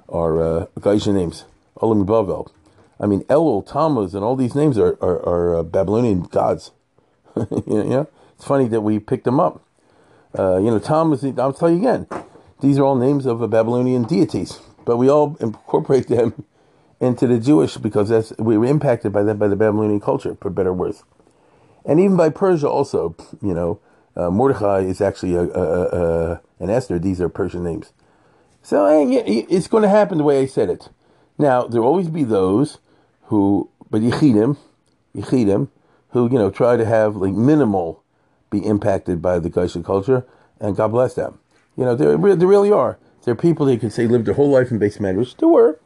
are 0.10 0.42
uh, 0.42 0.66
goyishe 0.82 1.14
names? 1.14 1.46
Olam 1.78 2.06
Bavel. 2.06 2.52
I 3.00 3.06
mean, 3.06 3.22
Elul, 3.26 3.66
Tammuz, 3.66 4.14
and 4.14 4.26
all 4.26 4.36
these 4.36 4.54
names 4.54 4.78
are 4.78 4.98
are, 5.02 5.26
are 5.26 5.56
uh, 5.60 5.64
Babylonian 5.64 6.24
gods. 6.24 6.72
know, 7.38 8.10
it's 8.36 8.44
funny 8.44 8.68
that 8.68 8.82
we 8.82 9.00
picked 9.00 9.24
them 9.24 9.40
up. 9.40 9.64
Uh, 10.38 10.58
you 10.58 10.70
know, 10.70 10.80
Tammuz. 10.80 11.24
I'll 11.40 11.54
tell 11.54 11.70
you 11.70 11.78
again. 11.78 12.08
These 12.60 12.78
are 12.78 12.84
all 12.84 12.98
names 12.98 13.26
of 13.26 13.42
uh, 13.42 13.48
Babylonian 13.48 14.04
deities, 14.04 14.60
but 14.84 14.98
we 14.98 15.10
all 15.10 15.38
incorporate 15.40 16.08
them 16.10 16.44
into 17.00 17.28
the 17.28 17.40
Jewish 17.40 17.78
because 17.78 18.10
that's 18.10 18.34
we 18.38 18.58
were 18.58 18.66
impacted 18.66 19.14
by 19.14 19.24
that 19.24 19.40
by 19.40 19.48
the 19.48 19.56
Babylonian 19.56 20.02
culture, 20.02 20.36
for 20.42 20.50
better 20.50 20.72
or 20.72 20.74
worse, 20.74 21.04
and 21.86 21.98
even 21.98 22.18
by 22.18 22.28
Persia 22.28 22.68
also. 22.68 23.16
You 23.42 23.54
know, 23.54 23.80
uh, 24.18 24.30
Mordechai 24.32 24.80
is 24.80 25.00
actually 25.00 25.36
a, 25.36 25.44
a, 25.44 25.84
a, 26.32 26.42
an 26.60 26.70
Esther. 26.70 27.00
These 27.00 27.22
are 27.22 27.30
Persian 27.30 27.64
names, 27.64 27.94
so 28.62 28.86
it's 29.10 29.68
going 29.68 29.84
to 29.84 29.90
happen 29.90 30.18
the 30.18 30.24
way 30.24 30.42
I 30.42 30.46
said 30.46 30.70
it. 30.70 30.90
Now 31.38 31.68
there 31.68 31.82
will 31.82 31.90
always 31.90 32.10
be 32.10 32.24
those 32.24 32.80
who, 33.24 33.70
but 33.90 34.02
Yechidim, 34.02 34.58
Yechidim, 35.16 35.70
who 36.10 36.30
you 36.32 36.38
know 36.38 36.50
try 36.50 36.76
to 36.76 36.86
have 36.86 37.16
like 37.16 37.34
minimal 37.34 38.04
be 38.50 38.66
impacted 38.66 39.22
by 39.22 39.40
the 39.40 39.50
goyishe 39.50 39.84
culture, 39.86 40.26
and 40.60 40.76
God 40.76 40.90
bless 40.90 41.14
them. 41.14 41.40
You 41.76 41.86
know, 41.86 41.96
there 41.96 42.18
really 42.18 42.72
are. 42.72 42.98
There 43.24 43.34
are 43.34 43.36
people 43.36 43.66
that 43.66 43.82
could 43.82 43.94
say 43.94 44.08
lived 44.08 44.26
their 44.26 44.34
whole 44.34 44.50
life 44.50 44.72
in 44.72 44.80
beis 44.80 44.98
Medrash. 45.00 45.38
There 45.38 45.50
were 45.50 45.80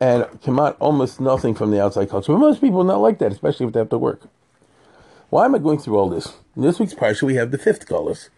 and 0.00 0.26
come 0.44 0.60
out 0.60 0.76
almost 0.78 1.20
nothing 1.20 1.54
from 1.54 1.70
the 1.70 1.82
outside 1.82 2.08
culture. 2.08 2.32
But 2.32 2.38
most 2.38 2.60
people 2.60 2.82
are 2.82 2.84
not 2.84 3.00
like 3.00 3.18
that, 3.18 3.32
especially 3.32 3.66
if 3.66 3.72
they 3.72 3.80
have 3.80 3.88
to 3.90 3.98
work. 3.98 4.22
Why 5.30 5.44
am 5.44 5.54
I 5.54 5.58
going 5.58 5.78
through 5.78 5.98
all 5.98 6.08
this? 6.08 6.32
In 6.56 6.62
this 6.62 6.78
week's 6.78 6.94
parsha, 6.94 7.24
we 7.24 7.34
have 7.34 7.50
the 7.50 7.58
fifth 7.58 7.86
Gullus 7.86 8.30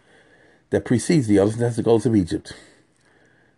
that 0.71 0.83
precedes 0.83 1.27
the 1.27 1.37
that's 1.37 1.77
the 1.77 1.83
Gullus 1.83 2.05
of 2.05 2.17
Egypt. 2.17 2.51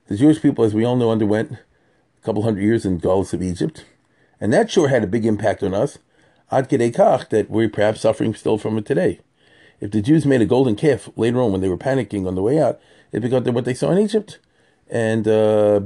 The 0.08 0.18
Jewish 0.18 0.40
people, 0.40 0.63
as 0.63 0.75
we 0.75 0.86
all 0.86 0.96
know, 0.96 1.10
underwent 1.10 1.54
a 1.54 2.25
couple 2.25 2.44
hundred 2.44 2.62
years 2.62 2.86
in 2.86 3.00
Gullus 3.00 3.34
of 3.34 3.42
Egypt, 3.42 3.86
and 4.40 4.54
that 4.54 4.70
sure 4.70 4.90
had 4.90 5.04
a 5.04 5.08
big 5.08 5.25
impact 5.25 5.63
on 5.63 5.74
us. 5.74 5.98
Ad 6.52 6.70
kach 6.70 7.30
that 7.30 7.50
we're 7.50 7.70
perhaps 7.70 8.02
suffering 8.02 8.36
still 8.36 8.60
from 8.60 8.78
it 8.78 8.86
today. 8.86 9.20
If 9.80 9.90
the 9.90 10.02
Jews 10.04 10.28
made 10.28 10.42
a 10.42 10.46
golden 10.46 10.75
calf 10.75 11.10
later 11.16 11.42
on 11.42 11.52
when 11.52 11.62
they 11.62 11.70
were 11.70 11.78
panicking 11.78 12.28
on 12.28 12.36
the 12.36 12.44
way 12.44 12.60
out, 12.60 12.80
it 13.12 13.22
because 13.22 13.48
of 13.48 13.56
what 13.56 13.66
they 13.66 13.74
saw 13.74 13.90
in 13.90 13.98
Egypt, 13.98 14.38
and 14.92 15.28
uh, 15.28 15.82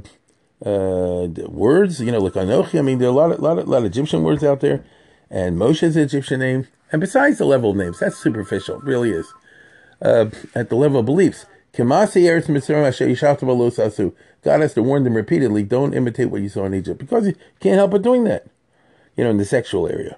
uh, 0.65 1.27
words, 1.47 2.01
you 2.01 2.11
know, 2.11 2.19
like 2.19 2.33
Anochi. 2.33 2.77
I 2.77 2.81
mean, 2.81 2.99
there 2.99 3.07
are 3.07 3.11
a 3.11 3.15
lot 3.15 3.31
of, 3.31 3.39
lot 3.39 3.57
of, 3.57 3.69
lot 3.69 3.77
of 3.77 3.85
Egyptian 3.85 4.23
words 4.23 4.43
out 4.43 4.59
there, 4.59 4.83
and 5.29 5.57
Moshe's 5.57 5.97
Egyptian 5.97 6.39
name. 6.39 6.67
And 6.91 7.01
besides 7.01 7.37
the 7.37 7.45
level 7.45 7.71
of 7.71 7.77
names, 7.77 7.99
that's 7.99 8.17
superficial, 8.17 8.79
really 8.79 9.11
is. 9.11 9.33
Uh, 10.01 10.29
at 10.55 10.69
the 10.69 10.75
level 10.75 10.99
of 10.99 11.05
beliefs, 11.05 11.45
God 11.73 11.89
has 14.61 14.73
to 14.73 14.83
warn 14.83 15.03
them 15.03 15.13
repeatedly, 15.13 15.63
don't 15.63 15.93
imitate 15.93 16.29
what 16.29 16.41
you 16.41 16.49
saw 16.49 16.65
in 16.65 16.73
Egypt, 16.73 16.99
because 16.99 17.27
you 17.27 17.35
can't 17.59 17.75
help 17.75 17.91
but 17.91 18.01
doing 18.01 18.23
that. 18.23 18.47
You 19.15 19.23
know, 19.23 19.31
in 19.31 19.37
the 19.37 19.45
sexual 19.45 19.87
area, 19.87 20.17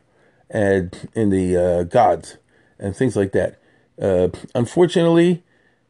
and 0.50 1.10
in 1.16 1.30
the 1.30 1.58
uh, 1.58 1.84
gods, 1.84 2.38
and 2.78 2.96
things 2.96 3.16
like 3.16 3.32
that. 3.32 3.60
Uh, 4.02 4.30
unfortunately, 4.56 5.44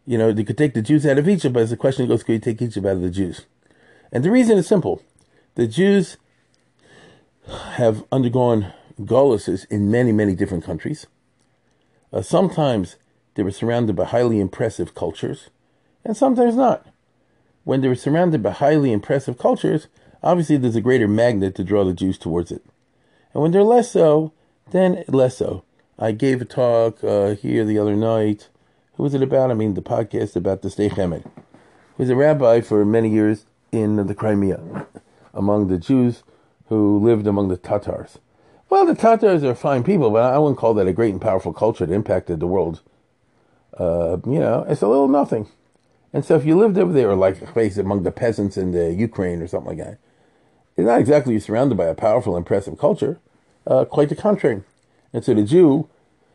you 0.06 0.18
know, 0.18 0.30
you 0.30 0.44
could 0.44 0.58
take 0.58 0.74
the 0.74 0.82
Jews 0.82 1.06
out 1.06 1.18
of 1.18 1.30
Egypt, 1.30 1.54
but 1.54 1.64
as 1.64 1.70
the 1.70 1.78
question 1.78 2.08
goes, 2.08 2.24
could 2.24 2.34
you 2.34 2.40
take 2.40 2.62
Egypt 2.62 2.86
out 2.86 2.94
of 2.94 3.02
the 3.02 3.12
Jews? 3.12 3.46
And 4.12 4.24
the 4.24 4.32
reason 4.32 4.58
is 4.58 4.68
simple. 4.68 5.04
The 5.56 5.68
Jews 5.68 6.18
have 7.48 8.04
undergone 8.12 8.74
goluses 9.02 9.66
in 9.70 9.92
many, 9.92 10.12
many 10.12 10.36
different 10.36 10.64
countries. 10.64 11.08
Uh, 12.12 12.22
sometimes 12.22 12.96
they 13.36 13.44
were 13.44 13.52
surrounded 13.52 13.96
by 13.96 14.06
highly 14.06 14.40
impressive 14.40 14.96
cultures, 14.96 15.50
and 16.04 16.18
sometimes 16.18 16.56
not. 16.56 16.88
When 17.64 17.82
they 17.82 17.88
were 17.88 17.96
surrounded 17.96 18.42
by 18.42 18.52
highly 18.52 18.92
impressive 18.92 19.38
cultures, 19.38 19.88
obviously 20.24 20.58
there's 20.58 20.76
a 20.76 20.82
greater 20.82 21.08
magnet 21.08 21.56
to 21.56 21.64
draw 21.64 21.84
the 21.84 21.94
Jews 21.94 22.18
towards 22.18 22.52
it. 22.52 22.64
And 23.34 23.44
when 23.44 23.52
they're 23.52 23.64
less 23.64 23.92
so, 23.92 24.34
then 24.72 25.04
less 25.08 25.38
so. 25.38 25.64
I 25.98 26.12
gave 26.12 26.42
a 26.42 26.46
talk 26.46 27.04
uh, 27.04 27.36
here 27.36 27.66
the 27.66 27.78
other 27.78 27.96
night. 27.96 28.50
Who 28.96 29.04
was 29.04 29.14
it 29.14 29.22
about? 29.22 29.52
I 29.52 29.54
mean, 29.54 29.76
the 29.76 29.82
podcast 29.82 30.36
about 30.36 30.62
the 30.62 30.70
Sdei 30.70 30.90
Chemed. 30.90 31.24
He 31.24 32.04
was 32.04 32.10
a 32.10 32.16
rabbi 32.16 32.62
for 32.62 32.84
many 32.86 33.10
years 33.10 33.46
in 33.72 34.08
the 34.08 34.16
Crimea 34.16 34.88
among 35.34 35.68
the 35.68 35.78
Jews 35.78 36.24
who 36.68 37.00
lived 37.00 37.28
among 37.28 37.50
the 37.50 37.58
Tatars. 37.58 38.18
Well, 38.70 38.86
the 38.86 38.94
Tatars 38.94 39.44
are 39.44 39.56
fine 39.56 39.84
people, 39.84 40.12
but 40.12 40.32
I 40.32 40.38
wouldn't 40.38 40.60
call 40.60 40.76
that 40.76 40.88
a 40.88 40.94
great 40.94 41.12
and 41.12 41.22
powerful 41.22 41.54
culture 41.54 41.88
that 41.88 41.94
impacted 41.94 42.40
the 42.40 42.48
world. 42.48 42.82
Uh, 43.76 44.18
you 44.26 44.40
know, 44.40 44.64
it's 44.70 44.84
a 44.84 44.88
little 44.88 45.08
nothing. 45.08 45.50
And 46.14 46.24
so 46.24 46.36
if 46.36 46.46
you 46.46 46.56
lived 46.56 46.78
over 46.78 46.94
there, 46.94 47.16
like 47.16 47.54
face 47.54 47.78
among 47.78 48.04
the 48.04 48.12
peasants 48.12 48.58
in 48.58 48.72
the 48.72 48.94
Ukraine 48.94 49.42
or 49.42 49.48
something 49.48 49.78
like 49.78 49.86
that, 49.86 49.98
it's 50.78 50.86
not 50.86 51.00
exactly 51.00 51.34
you're 51.34 51.42
surrounded 51.42 51.78
by 51.78 51.86
a 51.86 51.96
powerful, 51.96 52.38
impressive 52.38 52.78
culture. 52.78 53.20
Uh, 53.66 53.86
quite 53.86 54.10
the 54.10 54.16
contrary. 54.16 54.62
And 55.14 55.24
so 55.26 55.34
the 55.34 55.44
Jew, 55.44 55.90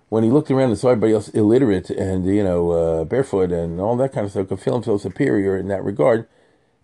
when 0.08 0.24
he 0.24 0.30
looked 0.30 0.50
around 0.50 0.70
and 0.70 0.78
saw 0.78 0.90
everybody 0.90 1.12
else 1.12 1.28
illiterate 1.30 1.90
and 1.90 2.26
you 2.26 2.44
know 2.44 2.70
uh, 2.70 3.04
barefoot 3.04 3.52
and 3.52 3.80
all 3.80 3.96
that 3.96 4.12
kind 4.12 4.26
of 4.26 4.32
stuff, 4.32 4.48
could 4.48 4.60
feel 4.60 4.74
himself 4.74 5.02
superior 5.02 5.56
in 5.56 5.68
that 5.68 5.84
regard. 5.84 6.26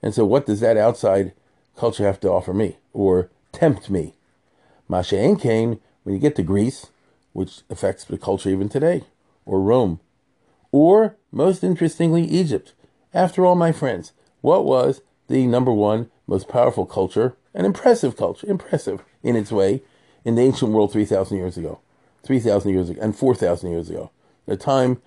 And 0.02 0.14
so, 0.14 0.24
what 0.24 0.46
does 0.46 0.60
that 0.60 0.76
outside 0.76 1.32
culture 1.76 2.04
have 2.04 2.20
to 2.20 2.30
offer 2.30 2.54
me 2.54 2.78
or 2.92 3.30
tempt 3.52 3.90
me? 3.90 4.14
Masha 4.90 5.36
Kane, 5.40 5.78
when 6.02 6.14
you 6.16 6.20
get 6.20 6.34
to 6.34 6.42
Greece, 6.42 6.88
which 7.32 7.60
affects 7.70 8.04
the 8.04 8.18
culture 8.18 8.50
even 8.50 8.68
today, 8.68 9.04
or 9.46 9.60
Rome, 9.60 10.00
or 10.72 11.16
most 11.30 11.62
interestingly, 11.62 12.24
Egypt. 12.24 12.74
After 13.14 13.46
all, 13.46 13.54
my 13.54 13.70
friends, 13.70 14.12
what 14.40 14.64
was 14.64 15.00
the 15.28 15.46
number 15.46 15.72
one 15.72 16.10
most 16.26 16.48
powerful 16.48 16.86
culture, 16.86 17.36
an 17.54 17.64
impressive 17.64 18.16
culture, 18.16 18.50
impressive 18.50 19.04
in 19.22 19.36
its 19.36 19.52
way, 19.52 19.82
in 20.24 20.34
the 20.34 20.42
ancient 20.42 20.72
world 20.72 20.92
3,000 20.92 21.36
years 21.36 21.56
ago, 21.56 21.80
3,000 22.24 22.72
years 22.72 22.90
ago, 22.90 23.00
and 23.00 23.16
4,000 23.16 23.70
years 23.70 23.90
ago? 23.90 24.10
The 24.46 24.56
time 24.56 25.00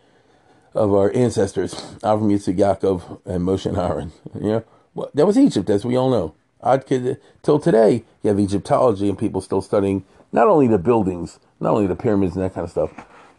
of 0.74 0.94
our 0.94 1.14
ancestors, 1.14 1.74
Avram, 2.02 2.32
Yitzhak, 2.32 2.58
Yaakov, 2.58 3.20
and 3.26 3.46
Moshe 3.46 3.66
and 3.66 3.78
Aaron. 3.78 4.14
You 4.36 4.48
know, 4.48 4.64
well, 4.94 5.12
that 5.14 5.28
was 5.28 5.38
Egypt, 5.38 5.70
as 5.70 5.84
we 5.84 5.98
all 5.98 6.10
know. 6.10 6.36
Till 7.44 7.60
today, 7.60 8.04
you 8.22 8.30
have 8.30 8.40
Egyptology 8.40 9.10
and 9.10 9.18
people 9.18 9.42
still 9.42 9.62
studying 9.62 10.06
not 10.32 10.48
only 10.48 10.68
the 10.68 10.78
buildings, 10.78 11.40
not 11.60 11.74
only 11.74 11.88
the 11.88 11.96
pyramids 11.96 12.36
and 12.36 12.44
that 12.44 12.54
kind 12.54 12.66
of 12.66 12.72
stuff, 12.72 12.92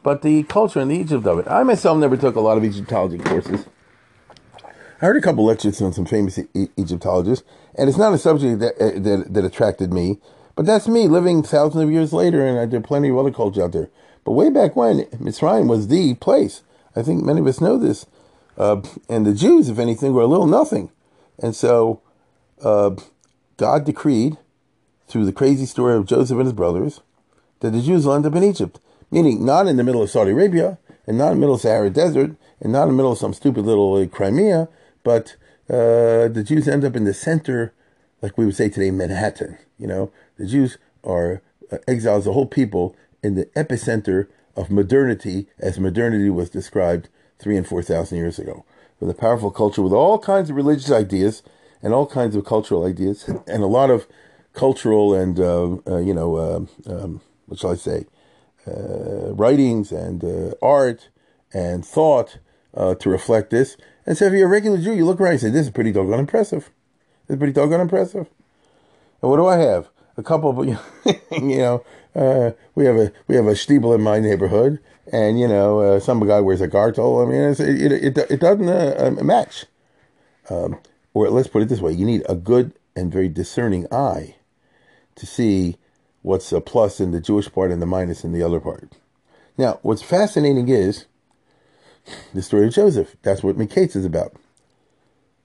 but 0.03 0.23
the 0.23 0.43
culture 0.45 0.81
and 0.81 0.91
the 0.91 0.97
Egypt 0.97 1.27
of 1.27 1.39
it. 1.39 1.49
I 1.49 1.63
myself 1.63 1.99
never 1.99 2.17
took 2.17 2.37
a 2.37 2.41
lot 2.41 2.59
of 2.59 2.65
Egyptology 2.65 3.19
courses. 3.19 3.67
I 4.65 5.07
heard 5.07 5.17
a 5.17 5.21
couple 5.21 5.45
lectures 5.45 5.83
on 5.83 5.93
some 5.93 6.07
famous 6.07 6.39
e- 6.39 6.69
Egyptologists, 6.79 7.45
and 7.75 7.89
it's 7.89 7.99
not 7.99 8.15
a 8.15 8.19
subject 8.19 8.61
that, 8.61 8.75
uh, 8.81 8.99
that, 9.01 9.35
that 9.35 9.45
attracted 9.45 9.93
me, 9.93 10.19
but 10.55 10.67
that's 10.67 10.87
me 10.87 11.09
living 11.09 11.43
thousands 11.43 11.83
of 11.83 11.91
years 11.91 12.13
later, 12.13 12.47
and 12.47 12.71
there 12.71 12.79
are 12.79 12.83
plenty 12.83 13.09
of 13.09 13.19
other 13.19 13.33
cultures 13.33 13.63
out 13.63 13.73
there. 13.73 13.91
But 14.25 14.33
way 14.33 14.51
back 14.51 14.77
when, 14.77 15.01
Mitzrayim 15.17 15.69
was 15.69 15.89
the 15.89 16.15
place. 16.15 16.63
I 16.95 17.03
think 17.03 17.25
many 17.25 17.41
of 17.41 17.47
us 17.47 17.61
know 17.61 17.77
this. 17.77 18.07
Uh, 18.57 18.83
and 19.09 19.27
the 19.27 19.35
Jews, 19.35 19.69
if 19.69 19.79
anything, 19.79 20.13
were 20.13 20.23
a 20.23 20.27
little 20.27 20.47
nothing. 20.47 20.91
And 21.43 21.57
so 21.57 22.01
uh, 22.63 22.95
God 23.57 23.85
decreed 23.85 24.39
through 25.07 25.27
the 25.27 25.33
crazy 25.33 25.67
story 25.67 25.97
of 25.97 26.07
Joseph 26.07 26.37
and 26.37 26.47
his 26.47 26.53
brothers 26.53 27.01
that 27.61 27.71
the 27.71 27.83
Jews 27.83 28.07
will 28.07 28.15
end 28.15 28.27
up 28.27 28.35
in 28.35 28.43
Egypt, 28.43 28.81
meaning 29.11 29.45
not 29.45 29.67
in 29.67 29.77
the 29.77 29.85
middle 29.85 30.03
of 30.03 30.11
Saudi 30.11 30.33
Arabia 30.33 30.79
and 31.07 31.17
not 31.19 31.33
in 31.33 31.35
the 31.35 31.41
middle 31.41 31.55
of 31.55 31.61
Sahara 31.61 31.91
Desert 31.91 32.37
and 32.61 32.73
not 32.73 32.85
in 32.85 32.89
the 32.89 32.95
middle 32.95 33.13
of 33.13 33.19
some 33.19 33.35
stupid 33.35 33.65
little 33.65 33.95
uh, 33.95 34.07
Crimea, 34.07 34.69
but 35.03 35.37
uh, 35.69 36.29
the 36.29 36.45
Jews 36.47 36.69
end 36.69 36.85
up 36.85 36.97
in 36.97 37.05
the 37.05 37.15
center, 37.15 37.73
like 38.23 38.37
we 38.37 38.47
would 38.47 38.57
say 38.57 38.69
today, 38.69 38.91
Manhattan. 38.91 39.59
You 39.79 39.87
know, 39.87 40.13
the 40.37 40.47
Jews 40.47 40.79
are 41.03 41.43
uh, 41.71 41.79
exiles, 41.87 42.25
the 42.25 42.33
whole 42.33 42.47
people, 42.47 42.97
in 43.23 43.35
the 43.35 43.47
epicenter 43.57 44.29
of 44.57 44.71
modernity, 44.71 45.47
as 45.59 45.79
modernity 45.79 46.31
was 46.31 46.51
described 46.51 47.09
three 47.39 47.57
and 47.57 47.67
four 47.67 47.83
thousand 47.83 48.19
years 48.19 48.39
ago 48.39 48.65
with 49.01 49.11
a 49.11 49.15
powerful 49.15 49.51
culture 49.51 49.83
with 49.83 49.93
all 49.93 50.19
kinds 50.19 50.51
of 50.51 50.57
religious 50.57 50.91
ideas 50.91 51.43
and 51.85 51.93
all 51.93 52.07
kinds 52.07 52.35
of 52.35 52.47
cultural 52.47 52.87
ideas, 52.87 53.29
and 53.29 53.63
a 53.63 53.67
lot 53.67 53.91
of 53.91 54.09
cultural 54.55 55.13
and 55.13 55.39
uh, 55.39 55.77
uh, 55.87 55.99
you 55.99 56.15
know 56.15 56.37
uh, 56.37 56.91
um, 56.91 57.21
what 57.47 57.61
shall 57.61 57.73
I 57.73 57.77
say, 57.77 58.07
uh, 58.67 59.35
writings 59.35 59.93
and 59.93 60.25
uh, 60.25 60.55
art 60.63 61.11
and 61.53 61.85
thought 61.85 62.39
uh, 62.75 62.95
to 62.97 63.11
reflect 63.11 63.51
this. 63.51 63.77
And 64.07 64.17
so, 64.17 64.25
if 64.25 64.33
you're 64.33 64.47
a 64.47 64.51
regular 64.51 64.79
Jew, 64.79 64.95
you 64.95 65.05
look 65.05 65.21
around 65.21 65.33
and 65.33 65.41
say, 65.43 65.51
"This 65.51 65.67
is 65.67 65.73
pretty 65.73 65.93
doggone 65.93 66.19
impressive. 66.21 66.71
This 67.27 67.35
is 67.35 67.39
pretty 67.39 67.53
doggone 67.53 67.83
impressive." 67.83 68.29
And 69.21 69.31
what 69.31 69.37
do 69.37 69.47
I 69.47 69.59
have? 69.59 69.89
A 70.17 70.23
couple 70.23 70.51
of 70.51 70.67
you 71.33 71.59
know, 71.59 71.85
we 72.75 72.87
have 72.87 72.97
a 72.97 73.13
we 73.29 73.37
have 73.37 73.47
a 73.47 73.53
stiebel 73.53 73.95
in 73.95 74.01
my 74.01 74.21
neighborhood, 74.21 74.79
and 75.13 75.39
you 75.39 75.49
know, 75.49 75.99
some 75.99 76.27
guy 76.27 76.41
wears 76.41 76.63
a 76.63 76.69
gartel. 76.69 77.21
I 77.21 77.31
mean, 77.31 77.41
it, 77.43 78.17
it, 78.17 78.31
it, 78.31 78.41
doesn't 78.41 79.27
match. 79.27 79.67
Um, 80.49 80.79
or 81.15 81.31
let's 81.31 81.49
put 81.49 81.63
it 81.63 81.69
this 81.69 81.81
way: 81.81 81.93
you 81.93 82.05
need 82.05 82.23
a 82.29 82.35
good 82.35 82.73
and 82.95 83.11
very 83.13 83.29
discerning 83.29 83.87
eye 83.93 84.37
to 85.17 85.27
see 85.27 85.77
what's 86.23 86.53
a 86.53 86.61
plus 86.61 87.01
in 87.01 87.11
the 87.11 87.21
Jewish 87.21 87.51
part 87.53 87.71
and 87.71 87.81
the 87.81 87.87
minus 87.87 88.25
in 88.25 88.33
the 88.33 88.43
other 88.43 88.61
part. 88.61 88.93
Now, 89.57 89.79
what's 89.83 90.03
fascinating 90.03 90.69
is 90.69 91.07
the 92.33 92.43
story 92.43 92.67
of 92.67 92.75
Joseph. 92.75 93.17
That's 93.23 93.43
what 93.43 93.57
Miketz 93.57 93.95
is 93.95 94.05
about. 94.05 94.35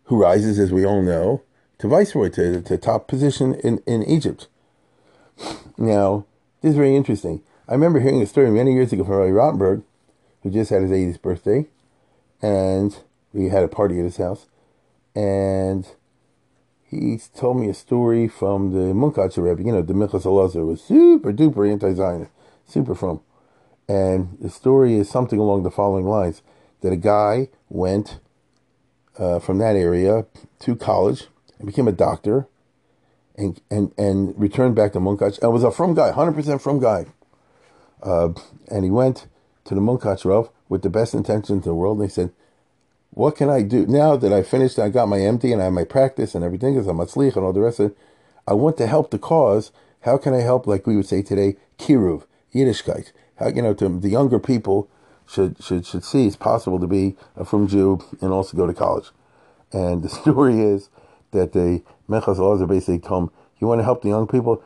Who 0.06 0.22
rises, 0.22 0.58
as 0.58 0.72
we 0.72 0.86
all 0.86 1.02
know, 1.02 1.44
to 1.78 1.88
viceroy, 1.88 2.30
to, 2.30 2.62
to 2.62 2.78
top 2.78 3.08
position 3.08 3.54
in, 3.56 3.80
in 3.86 4.04
Egypt. 4.04 4.48
Now, 5.78 6.26
this 6.62 6.72
is 6.72 6.76
very 6.76 6.96
interesting. 6.96 7.42
I 7.68 7.74
remember 7.74 8.00
hearing 8.00 8.22
a 8.22 8.26
story 8.26 8.50
many 8.50 8.74
years 8.74 8.92
ago 8.92 9.04
from 9.04 9.14
Roy 9.14 9.30
Rottenberg, 9.30 9.84
who 10.44 10.50
just 10.50 10.72
had 10.72 10.82
his 10.82 10.92
80th 10.92 11.22
birthday, 11.22 11.68
and 12.42 12.98
we 13.32 13.50
had 13.50 13.64
a 13.64 13.68
party 13.68 14.00
at 14.00 14.06
his 14.06 14.18
house, 14.18 14.48
and 15.16 15.88
he 16.84 17.20
told 17.36 17.60
me 17.60 17.70
a 17.70 17.74
story 17.74 18.28
from 18.28 18.72
the 18.72 18.94
Munkacher 18.94 19.44
Rebbe, 19.44 19.64
you 19.64 19.72
know, 19.72 19.82
the 19.82 19.94
Minchas 19.94 20.24
Elazar 20.24 20.66
was 20.66 20.82
super 20.82 21.32
duper 21.32 21.72
anti-Zionist, 21.72 22.32
super 22.66 22.96
frum. 22.96 23.22
And 23.88 24.38
the 24.40 24.50
story 24.50 24.96
is 24.96 25.10
something 25.10 25.40
along 25.40 25.64
the 25.64 25.72
following 25.72 26.06
lines: 26.06 26.42
that 26.82 26.94
a 26.94 26.98
guy 26.98 27.50
went 27.70 28.20
uh, 29.18 29.40
from 29.40 29.58
that 29.60 29.76
area 29.76 30.26
to 30.60 30.76
college 30.76 31.28
and 31.58 31.68
became 31.68 31.88
a 31.88 31.92
doctor, 31.92 32.48
and 33.36 33.60
and 33.70 33.92
and 33.98 34.40
returned 34.40 34.76
back 34.76 34.94
to 34.94 35.00
Munkach 35.00 35.40
and 35.42 35.52
was 35.52 35.64
a 35.64 35.72
frum 35.72 35.94
guy, 35.96 36.12
hundred 36.12 36.34
percent 36.34 36.62
frum 36.62 36.80
guy. 36.80 37.06
Uh, 38.02 38.30
and 38.70 38.84
he 38.84 38.92
went 38.92 39.28
to 39.66 39.76
the 39.76 39.82
Munkach 39.82 40.24
Rav 40.24 40.50
with 40.70 40.84
the 40.84 40.90
best 40.90 41.14
intentions 41.14 41.50
in 41.50 41.62
the 41.62 41.74
world. 41.74 42.00
And 42.00 42.10
he 42.10 42.14
said, 42.14 42.32
what 43.12 43.36
can 43.36 43.50
I 43.50 43.64
do 43.64 43.86
now 43.86 44.16
that 44.16 44.32
I 44.32 44.44
finished? 44.44 44.80
I 44.80 44.90
got 44.90 45.08
my 45.08 45.18
MD 45.18 45.52
and 45.52 45.62
I 45.62 45.66
have 45.66 45.74
my 45.74 45.84
practice 45.84 46.36
and 46.36 46.44
everything 46.44 46.76
because 46.76 46.88
I'm 46.88 47.00
a 47.00 47.06
tzlich 47.06 47.36
and 47.36 47.44
all 47.46 47.54
the 47.54 47.62
rest 47.62 47.80
of 47.80 47.92
it. 47.92 47.98
I 48.48 48.54
want 48.54 48.78
to 48.78 48.88
help 48.88 49.12
the 49.12 49.20
cause. 49.20 49.72
How 50.02 50.18
can 50.18 50.34
I 50.34 50.42
help? 50.42 50.68
Like 50.68 50.88
we 50.88 50.96
would 50.96 51.08
say 51.08 51.22
today, 51.22 51.58
kiruv, 51.78 52.26
Yiddishkeit. 52.54 53.12
How 53.38 53.48
you 53.48 53.62
know 53.62 53.74
to 53.76 53.90
the 53.90 54.10
younger 54.10 54.40
people 54.40 54.90
should 55.28 55.62
should 55.64 55.86
should 55.86 56.04
see 56.04 56.28
it's 56.28 56.36
possible 56.36 56.80
to 56.80 56.88
be 56.88 57.16
a 57.36 57.46
frum 57.46 57.68
Jew 57.68 58.00
and 58.22 58.32
also 58.32 58.58
go 58.58 58.68
to 58.68 58.74
college. 58.74 59.10
And 59.72 60.04
the 60.04 60.10
story 60.10 60.62
is 60.62 60.90
that 61.32 61.54
the 61.54 61.84
Minchas 62.10 62.38
Elazar 62.38 62.68
basically 62.68 63.00
told 63.00 63.24
him, 63.24 63.32
"You 63.60 63.68
want 63.68 63.80
to 63.80 63.86
help 63.86 64.02
the 64.02 64.10
young 64.10 64.28
people? 64.28 64.64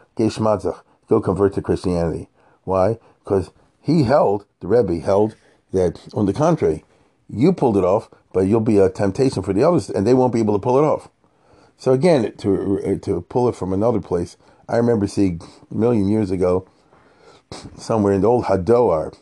Go 1.09 1.21
convert 1.21 1.53
to 1.53 1.61
Christianity. 1.61 2.29
Why? 2.63 2.99
Because 3.23 3.51
he 3.81 4.03
held 4.03 4.45
the 4.61 4.67
Rebbe 4.67 4.99
held 4.99 5.35
that 5.73 6.07
on 6.13 6.25
the 6.25 6.33
contrary, 6.33 6.85
you 7.33 7.53
pulled 7.53 7.77
it 7.77 7.83
off, 7.83 8.09
but 8.31 8.41
you'll 8.41 8.61
be 8.61 8.77
a 8.77 8.89
temptation 8.89 9.43
for 9.43 9.53
the 9.53 9.63
others, 9.63 9.89
and 9.89 10.05
they 10.05 10.13
won't 10.13 10.33
be 10.33 10.39
able 10.39 10.53
to 10.53 10.59
pull 10.59 10.77
it 10.77 10.83
off. 10.83 11.09
So 11.77 11.91
again, 11.91 12.35
to 12.37 12.99
to 13.01 13.21
pull 13.21 13.49
it 13.49 13.55
from 13.55 13.73
another 13.73 13.99
place, 13.99 14.37
I 14.69 14.77
remember 14.77 15.07
seeing 15.07 15.41
a 15.69 15.73
million 15.75 16.07
years 16.07 16.31
ago, 16.31 16.67
somewhere 17.77 18.13
in 18.13 18.21
the 18.21 18.27
old 18.27 18.45
Hadoar, 18.45 19.17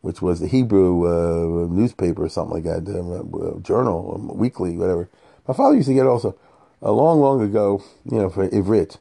which 0.00 0.22
was 0.22 0.40
the 0.40 0.46
Hebrew 0.46 1.04
uh, 1.06 1.66
newspaper 1.68 2.24
or 2.24 2.28
something 2.28 2.54
like 2.54 2.64
that, 2.64 2.88
uh, 2.88 3.60
journal, 3.60 4.12
um, 4.14 4.38
weekly, 4.38 4.76
whatever. 4.76 5.08
My 5.46 5.54
father 5.54 5.76
used 5.76 5.88
to 5.88 5.94
get 5.94 6.06
also 6.06 6.36
a 6.80 6.92
long, 6.92 7.20
long 7.20 7.42
ago, 7.42 7.82
you 8.04 8.18
know, 8.18 8.30
for 8.30 8.48
Ivrit, 8.48 8.98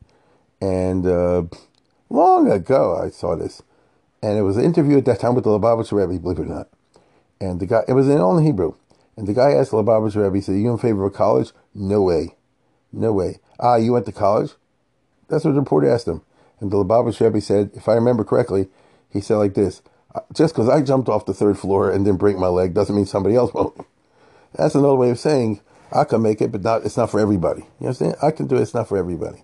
and 0.60 1.06
uh, 1.06 1.44
long 2.10 2.52
ago 2.52 3.00
I 3.02 3.10
saw 3.10 3.36
this, 3.36 3.62
and 4.22 4.38
it 4.38 4.42
was 4.42 4.58
an 4.58 4.66
interview 4.66 4.98
at 4.98 5.06
that 5.06 5.20
time 5.20 5.36
with 5.36 5.44
the 5.44 5.52
Lubavitcher 5.52 5.94
Rebbe, 5.94 6.20
believe 6.22 6.40
it 6.40 6.44
or 6.44 6.46
not, 6.46 6.70
and 7.40 7.60
the 7.60 7.66
guy 7.66 7.84
it 7.88 7.94
was 7.94 8.10
in 8.10 8.20
all 8.20 8.38
in 8.38 8.46
Hebrew. 8.46 8.76
And 9.16 9.28
the 9.28 9.34
guy 9.34 9.52
asked 9.52 9.72
the 9.72 9.78
Lubavitcher 9.78 10.24
Rebbe, 10.24 10.36
he 10.36 10.42
said, 10.42 10.56
Are 10.56 10.60
you 10.60 10.72
in 10.72 10.78
favor 10.78 11.06
of 11.06 11.14
college? 11.14 11.52
No 11.74 12.04
way. 12.04 12.36
No 12.92 13.12
way. 13.12 13.40
Ah, 13.60 13.76
you 13.76 13.94
went 13.94 14.06
to 14.06 14.12
college? 14.12 14.52
That's 15.28 15.44
what 15.44 15.54
the 15.56 15.60
reporter 15.60 15.90
asked 15.90 16.08
him. 16.08 16.22
And 16.60 16.72
the 16.72 16.78
Lubavitcher 16.78 17.22
Rebbe 17.22 17.42
said, 17.42 17.72
if 17.74 17.90
I 17.90 17.94
remember 17.94 18.24
correctly, 18.24 18.70
he 19.10 19.22
said 19.22 19.38
like 19.38 19.56
this, 19.56 19.82
uh, 20.14 20.22
just 20.34 20.54
because 20.54 20.70
I 20.70 20.82
jumped 20.82 21.10
off 21.10 21.26
the 21.26 21.34
third 21.34 21.58
floor 21.58 21.92
and 21.92 22.06
didn't 22.06 22.20
break 22.20 22.38
my 22.38 22.48
leg 22.48 22.74
doesn't 22.74 22.96
mean 22.96 23.06
somebody 23.06 23.36
else 23.36 23.54
won't. 23.54 23.76
That's 24.56 24.76
another 24.76 24.96
way 24.96 25.10
of 25.10 25.20
saying, 25.20 25.62
I 25.92 26.04
can 26.04 26.22
make 26.22 26.42
it, 26.42 26.52
but 26.52 26.64
not 26.64 26.86
it's 26.86 26.98
not 26.98 27.12
for 27.12 27.20
everybody. 27.20 27.64
You 27.80 27.88
understand? 27.88 28.16
I 28.22 28.32
can 28.32 28.48
do 28.48 28.56
it, 28.56 28.62
it's 28.62 28.74
not 28.74 28.88
for 28.88 28.98
everybody. 28.98 29.44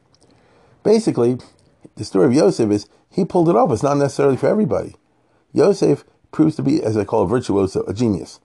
Basically, 0.84 1.38
the 1.96 2.04
story 2.04 2.26
of 2.26 2.34
Yosef 2.34 2.70
is 2.72 2.88
he 3.10 3.26
pulled 3.26 3.50
it 3.50 3.56
off. 3.56 3.72
It's 3.72 3.84
not 3.84 3.98
necessarily 3.98 4.38
for 4.38 4.48
everybody. 4.48 4.96
Yosef 5.54 6.04
proves 6.34 6.56
to 6.58 6.64
be, 6.64 6.84
as 6.84 6.98
I 6.98 7.06
call 7.06 7.24
a 7.24 7.28
virtuoso, 7.28 7.84
a 7.84 7.94
genius. 7.94 8.40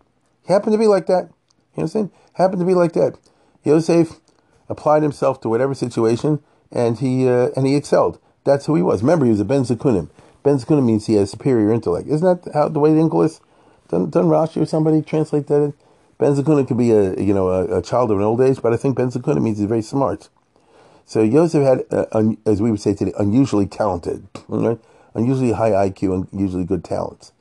Happened 0.47 0.73
to 0.73 0.79
be 0.79 0.87
like 0.87 1.07
that. 1.07 1.31
You 1.75 1.83
understand? 1.83 2.11
Happened 2.35 2.61
to 2.61 2.67
be 2.67 2.75
like 2.75 2.93
that. 2.93 3.19
Yosef 3.65 4.21
applied 4.69 5.03
himself 5.03 5.41
to 5.41 5.49
whatever 5.49 5.75
situation, 5.75 6.41
and 6.71 6.99
he 6.99 7.29
uh, 7.29 7.49
and 7.57 7.67
he 7.67 7.75
excelled. 7.75 8.19
That's 8.45 8.67
who 8.67 8.75
he 8.75 8.83
was. 8.83 9.03
Remember, 9.03 9.25
he 9.25 9.31
was 9.31 9.41
a 9.41 9.45
Ben 9.45 9.63
Zakunim. 9.63 10.09
Ben 10.43 10.57
Zakunim 10.57 10.85
means 10.85 11.07
he 11.07 11.15
has 11.15 11.31
superior 11.31 11.73
intellect. 11.73 12.09
Isn't 12.09 12.45
that 12.45 12.53
how 12.55 12.69
the 12.69 12.79
way 12.79 12.93
the 12.93 13.01
English 13.01 13.33
is? 13.33 13.41
Doesn't, 13.89 14.11
doesn't 14.11 14.31
Rashi 14.31 14.63
or 14.63 14.67
somebody 14.67 15.03
translate 15.03 15.47
that? 15.49 15.75
Ben 16.19 16.35
Zakunim 16.35 16.67
could 16.67 16.79
be 16.79 16.93
a 16.93 17.19
you 17.21 17.35
know 17.35 17.49
a, 17.49 17.79
a, 17.79 17.83
child 17.83 18.11
of 18.11 18.19
an 18.19 18.25
old 18.25 18.41
age, 18.41 18.63
but 18.63 18.73
I 18.73 18.77
think 18.77 18.97
Ben 18.97 19.11
Zakunim 19.11 19.43
means 19.43 19.59
he's 19.59 19.69
very 19.69 19.83
smart. 19.83 20.29
So 21.05 21.23
Yosef 21.23 21.63
had, 21.63 21.85
uh, 21.91 22.05
un, 22.13 22.37
as 22.45 22.61
we 22.61 22.71
would 22.71 22.81
say 22.81 22.95
today, 22.95 23.15
unusually 23.19 23.67
talented, 23.67 24.29
right? 24.49 24.79
unusually 25.15 25.53
high 25.53 25.71
IQ 25.71 26.15
and 26.15 26.41
usually 26.41 26.65
good 26.65 26.85
talents. 26.85 27.33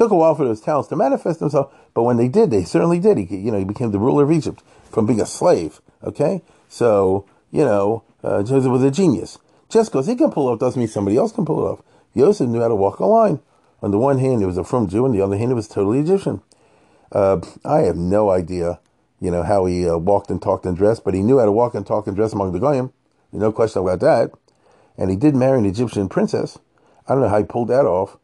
Took 0.00 0.12
a 0.12 0.16
while 0.16 0.34
for 0.34 0.46
those 0.46 0.62
talents 0.62 0.88
to 0.88 0.96
manifest 0.96 1.40
themselves, 1.40 1.70
but 1.92 2.04
when 2.04 2.16
they 2.16 2.26
did, 2.26 2.50
they 2.50 2.64
certainly 2.64 2.98
did. 2.98 3.18
He, 3.18 3.36
you 3.36 3.52
know, 3.52 3.58
he 3.58 3.66
became 3.66 3.90
the 3.90 3.98
ruler 3.98 4.24
of 4.24 4.32
Egypt 4.32 4.62
from 4.90 5.04
being 5.04 5.20
a 5.20 5.26
slave. 5.26 5.82
Okay, 6.02 6.40
so 6.70 7.26
you 7.50 7.66
know, 7.66 8.02
uh, 8.24 8.42
Joseph 8.42 8.72
was 8.72 8.82
a 8.82 8.90
genius. 8.90 9.36
Just 9.68 9.92
because 9.92 10.06
he 10.06 10.16
can 10.16 10.30
pull 10.30 10.48
it 10.48 10.52
off 10.52 10.58
doesn't 10.58 10.80
mean 10.80 10.88
somebody 10.88 11.18
else 11.18 11.32
can 11.32 11.44
pull 11.44 11.66
it 11.66 11.70
off. 11.70 11.82
Joseph 12.16 12.48
knew 12.48 12.62
how 12.62 12.68
to 12.68 12.74
walk 12.74 12.98
a 12.98 13.04
line. 13.04 13.40
On 13.82 13.90
the 13.90 13.98
one 13.98 14.18
hand, 14.18 14.40
he 14.40 14.46
was 14.46 14.56
a 14.56 14.64
frum 14.64 14.88
Jew, 14.88 15.04
on 15.04 15.12
the 15.12 15.20
other 15.20 15.36
hand, 15.36 15.50
he 15.50 15.54
was 15.54 15.68
totally 15.68 15.98
Egyptian. 15.98 16.40
Uh, 17.12 17.42
I 17.62 17.80
have 17.80 17.96
no 17.96 18.30
idea, 18.30 18.80
you 19.20 19.30
know, 19.30 19.42
how 19.42 19.66
he 19.66 19.86
uh, 19.86 19.98
walked 19.98 20.30
and 20.30 20.40
talked 20.40 20.64
and 20.64 20.78
dressed, 20.78 21.04
but 21.04 21.12
he 21.12 21.22
knew 21.22 21.40
how 21.40 21.44
to 21.44 21.52
walk 21.52 21.74
and 21.74 21.86
talk 21.86 22.06
and 22.06 22.16
dress 22.16 22.32
among 22.32 22.52
the 22.52 22.58
Goyim. 22.58 22.90
No 23.32 23.52
question 23.52 23.82
about 23.82 24.00
that. 24.00 24.30
And 24.96 25.10
he 25.10 25.16
did 25.16 25.36
marry 25.36 25.58
an 25.58 25.66
Egyptian 25.66 26.08
princess. 26.08 26.58
I 27.06 27.12
don't 27.12 27.20
know 27.20 27.28
how 27.28 27.36
he 27.36 27.44
pulled 27.44 27.68
that 27.68 27.84
off. 27.84 28.16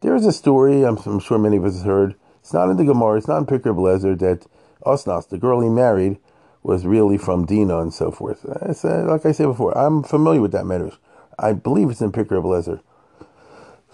There 0.00 0.14
is 0.14 0.24
a 0.24 0.32
story, 0.32 0.84
I'm, 0.84 0.96
I'm, 0.98 1.18
sure 1.18 1.38
many 1.38 1.56
of 1.56 1.64
us 1.64 1.78
have 1.78 1.86
heard. 1.86 2.14
It's 2.40 2.52
not 2.52 2.70
in 2.70 2.76
the 2.76 2.84
Gemara, 2.84 3.18
it's 3.18 3.26
not 3.26 3.38
in 3.38 3.46
Pirkei 3.46 3.74
Blazer, 3.74 4.14
that 4.16 4.46
Osnas, 4.86 5.28
the 5.28 5.38
girl 5.38 5.60
he 5.60 5.68
married, 5.68 6.18
was 6.62 6.86
really 6.86 7.18
from 7.18 7.44
Dina 7.44 7.80
and 7.80 7.92
so 7.92 8.12
forth. 8.12 8.46
It's, 8.62 8.84
uh, 8.84 9.04
like 9.08 9.26
I 9.26 9.32
said 9.32 9.46
before, 9.46 9.76
I'm 9.76 10.04
familiar 10.04 10.40
with 10.40 10.52
that 10.52 10.66
matter. 10.66 10.92
I 11.36 11.52
believe 11.52 11.90
it's 11.90 12.00
in 12.00 12.12
Pirkei 12.12 12.40
Blazer. 12.40 12.80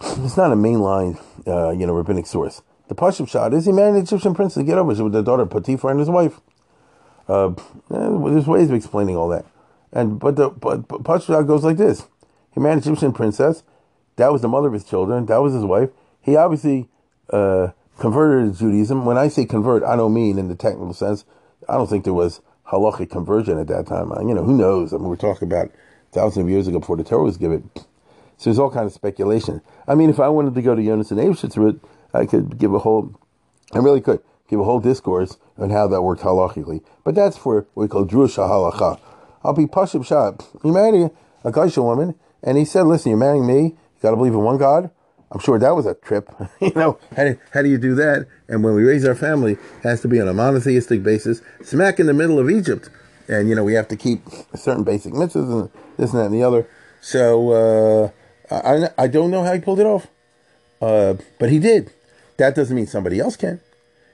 It's 0.01 0.37
not 0.37 0.53
a 0.53 0.57
mainline, 0.57 1.23
uh, 1.47 1.71
you 1.71 1.87
know, 1.87 1.95
rabbinic 1.95 2.27
source. 2.27 2.61
The 2.89 2.95
Pashim 2.95 3.27
shot 3.27 3.55
is 3.55 3.65
he 3.65 3.73
married 3.73 3.95
an 3.95 4.03
Egyptian 4.03 4.35
prince 4.35 4.55
to 4.55 4.63
get 4.63 4.77
over 4.77 5.03
with 5.03 5.13
the 5.13 5.23
daughter 5.23 5.47
Potiphar 5.47 5.91
and 5.91 6.01
his 6.01 6.11
wife. 6.11 6.41
Uh, 7.27 7.55
there's 7.89 8.47
ways 8.47 8.69
of 8.69 8.75
explaining 8.75 9.17
all 9.17 9.29
that. 9.29 9.47
And 9.93 10.19
but 10.19 10.37
the 10.37 10.51
but, 10.51 10.87
but 10.89 11.03
Pashim 11.03 11.47
goes 11.47 11.65
like 11.65 11.79
this: 11.79 12.07
He 12.53 12.61
married 12.61 12.75
an 12.75 12.79
Egyptian 12.81 13.13
princess 13.13 13.63
that 14.17 14.33
was 14.33 14.43
the 14.43 14.49
mother 14.49 14.69
of 14.69 14.75
his 14.75 14.85
children. 14.85 15.27
That 15.27 15.39
was 15.39 15.53
his 15.55 15.65
wife. 15.65 15.91
He 16.21 16.37
obviously 16.37 16.89
uh, 17.31 17.69
converted 17.99 18.53
to 18.53 18.59
Judaism. 18.59 19.05
When 19.05 19.19
I 19.19 19.29
say 19.29 19.45
convert, 19.45 19.83
I 19.83 19.97
don't 19.97 20.15
mean 20.15 20.39
in 20.39 20.49
the 20.49 20.55
technical 20.55 20.95
sense. 20.95 21.25
I 21.69 21.75
don't 21.75 21.89
think 21.89 22.05
there 22.05 22.15
was 22.15 22.41
halachic 22.69 23.11
conversion 23.11 23.59
at 23.59 23.67
that 23.69 23.87
time. 23.87 24.11
You 24.27 24.35
know, 24.35 24.45
who 24.45 24.57
knows? 24.57 24.93
I 24.93 24.97
mean, 24.97 25.09
we're 25.09 25.17
talking 25.17 25.49
about 25.51 25.71
thousands 26.13 26.45
of 26.45 26.51
years 26.51 26.69
ago 26.69 26.79
before 26.81 26.97
the 26.97 27.05
Torah 27.05 27.25
was 27.25 27.37
given. 27.37 27.71
So 28.37 28.51
there's 28.51 28.59
all 28.59 28.71
kinds 28.71 28.87
of 28.87 28.93
speculation. 28.93 29.61
I 29.87 29.95
mean, 29.95 30.11
if 30.11 30.19
I 30.21 30.29
wanted 30.29 30.55
to 30.55 30.63
go 30.63 30.75
to 30.75 30.83
Yonasan 30.83 31.19
Eybeschutz 31.19 31.57
route, 31.57 31.83
I 32.13 32.27
could 32.27 32.59
give 32.59 32.75
a 32.75 32.81
whole, 32.81 33.15
I 33.73 33.79
really 33.79 34.01
could 34.01 34.21
give 34.49 34.61
a 34.61 34.65
whole 34.65 34.81
discourse 34.81 35.39
on 35.57 35.71
how 35.71 35.87
that 35.89 36.03
worked 36.03 36.23
halachically. 36.23 36.83
But 37.05 37.15
that's 37.15 37.37
for 37.37 37.67
what 37.75 37.85
we 37.85 37.89
call 37.89 38.05
Drush 38.05 38.37
halacha. 38.37 39.01
I'll 39.43 39.53
be 39.53 39.67
pashib 39.67 40.07
shot. 40.07 40.47
He 40.63 40.71
married 40.71 40.95
a, 40.95 41.49
a 41.49 41.53
goyishe 41.53 41.83
woman, 41.83 42.15
and 42.43 42.59
he 42.59 42.65
said, 42.65 42.83
listen, 42.83 43.11
you're 43.11 43.19
marrying 43.19 43.47
me, 43.47 43.77
got 44.05 44.11
to 44.11 44.17
believe 44.17 44.35
in 44.35 44.43
one 44.43 44.59
God. 44.59 44.91
I'm 45.33 45.41
sure 45.41 45.59
that 45.59 45.75
was 45.75 45.87
a 45.87 45.95
trip. 45.95 46.29
you 46.61 46.73
know, 46.77 46.99
how 47.17 47.25
do, 47.25 47.39
how 47.53 47.63
do 47.63 47.69
you 47.69 47.79
do 47.79 47.95
that? 47.97 48.29
And 48.49 48.63
when 48.63 48.75
we 48.75 48.85
raise 48.85 49.05
our 49.05 49.15
family, 49.15 49.53
it 49.53 49.59
has 49.83 50.03
to 50.03 50.09
be 50.09 50.21
on 50.21 50.29
a 50.29 50.35
monotheistic 50.35 51.03
basis, 51.03 51.41
smack 51.63 51.99
in 51.99 52.07
the 52.07 52.15
middle 52.15 52.39
of 52.39 52.51
Egypt. 52.51 52.91
and 53.29 53.49
you 53.49 53.55
know 53.55 53.65
we 53.65 53.73
have 53.73 53.89
to 53.89 53.97
keep 53.97 54.21
certain 54.55 54.85
basic 54.85 55.15
mitzvahs 55.15 55.51
and 55.51 55.71
this 55.97 56.13
and 56.13 56.21
that 56.21 56.27
and 56.27 56.35
the 56.35 56.43
other. 56.43 56.69
So 57.01 58.13
uh, 58.51 58.55
I 58.55 59.05
I 59.05 59.07
don't 59.09 59.31
know 59.31 59.43
how 59.43 59.55
he 59.55 59.61
pulled 59.61 59.81
it 59.81 59.87
off, 59.87 60.07
uh, 60.81 61.15
but 61.39 61.51
he 61.51 61.59
did. 61.59 61.91
That 62.37 62.55
doesn't 62.55 62.77
mean 62.77 62.87
somebody 62.87 63.21
else 63.21 63.37
can. 63.37 63.61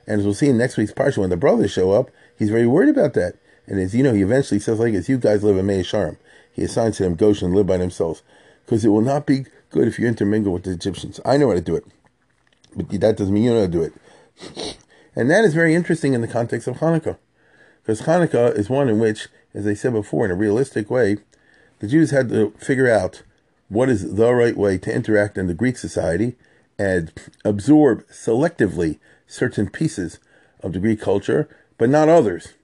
And 0.07 0.21
as 0.21 0.25
we'll 0.25 0.35
see 0.35 0.49
in 0.49 0.59
next 0.59 0.77
week's 0.77 0.93
parsha, 0.93 1.19
when 1.19 1.31
the 1.31 1.37
brothers 1.37 1.73
show 1.73 1.93
up, 1.93 2.11
he's 2.39 2.51
very 2.51 2.67
worried 2.67 2.91
about 2.91 3.15
that. 3.15 3.35
And 3.67 3.81
as 3.81 3.95
you 3.95 4.03
know, 4.03 4.15
he 4.15 4.23
eventually 4.23 4.61
says 4.61 4.79
like, 4.79 4.95
"As 4.95 5.09
you 5.09 5.19
guys 5.19 5.43
live 5.43 5.57
in 5.57 5.67
Mea 5.67 5.83
Shearim," 5.83 6.17
he 6.53 6.63
assigns 6.63 6.97
to 6.99 7.03
them 7.03 7.17
Goshen 7.17 7.55
live 7.55 7.67
by 7.67 7.77
themselves, 7.77 8.23
because 8.65 8.85
it 8.85 8.89
will 8.89 9.01
not 9.03 9.27
be 9.27 9.47
good 9.71 9.89
if 9.89 9.99
you 9.99 10.07
intermingle 10.07 10.53
with 10.53 10.65
the 10.65 10.73
Egyptians. 10.73 11.21
I 11.25 11.37
know 11.37 11.49
how 11.49 11.55
to 11.55 11.61
do 11.61 11.77
it, 11.77 11.85
but 12.77 12.89
that 12.91 13.17
doesn't 13.17 13.33
mean 13.33 13.45
you 13.45 13.51
know 13.55 13.61
how 13.61 13.67
to 13.67 13.73
do 13.73 13.83
it. 13.83 14.77
And 15.17 15.31
that 15.31 15.45
is 15.45 15.55
very 15.55 15.75
interesting 15.75 16.13
in 16.13 16.21
the 16.21 16.29
context 16.29 16.69
of 16.69 16.77
Hanukkah, 16.77 17.19
because 17.83 18.03
Hanukkah 18.03 18.57
is 18.57 18.71
one 18.71 18.89
in 18.89 18.99
which, 18.99 19.29
as 19.55 19.67
I 19.67 19.75
said 19.75 19.93
before, 19.93 20.25
in 20.25 20.31
a 20.31 20.37
realistic 20.37 20.91
way, 20.91 21.19
the 21.81 21.89
Jews 21.89 22.11
had 22.11 22.29
to 22.29 22.53
figure 22.59 22.91
out 22.91 23.23
what 23.69 23.89
is 23.89 24.15
the 24.15 24.33
right 24.33 24.57
way 24.57 24.79
to 24.79 24.93
interact 24.95 25.39
in 25.39 25.47
the 25.47 25.55
Greek 25.55 25.79
society 25.79 26.37
and 26.79 27.13
absorb 27.45 28.07
selectively 28.09 28.99
certain 29.27 29.69
pieces 29.69 30.19
of 30.63 30.73
the 30.73 30.81
Greek 30.81 31.01
culture, 31.01 31.49
but 31.79 31.89
not 31.89 32.09
others. 32.09 32.55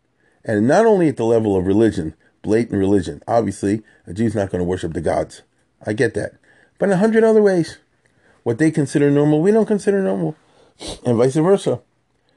And 0.44 0.66
not 0.66 0.86
only 0.86 1.08
at 1.08 1.16
the 1.16 1.24
level 1.24 1.56
of 1.56 1.66
religion, 1.66 2.14
blatant 2.46 2.78
religion. 2.78 3.22
Obviously, 3.26 3.82
a 4.06 4.14
Jew's 4.14 4.34
not 4.34 4.50
going 4.50 4.60
to 4.60 4.64
worship 4.64 4.92
the 4.92 5.00
gods. 5.00 5.42
I 5.84 5.92
get 5.92 6.14
that. 6.14 6.34
But 6.78 6.86
in 6.86 6.92
a 6.92 6.98
hundred 6.98 7.24
other 7.24 7.42
ways. 7.42 7.78
What 8.42 8.58
they 8.58 8.70
consider 8.70 9.10
normal, 9.10 9.42
we 9.42 9.50
don't 9.50 9.66
consider 9.66 10.00
normal. 10.00 10.36
And 11.04 11.16
vice 11.16 11.34
versa. 11.34 11.80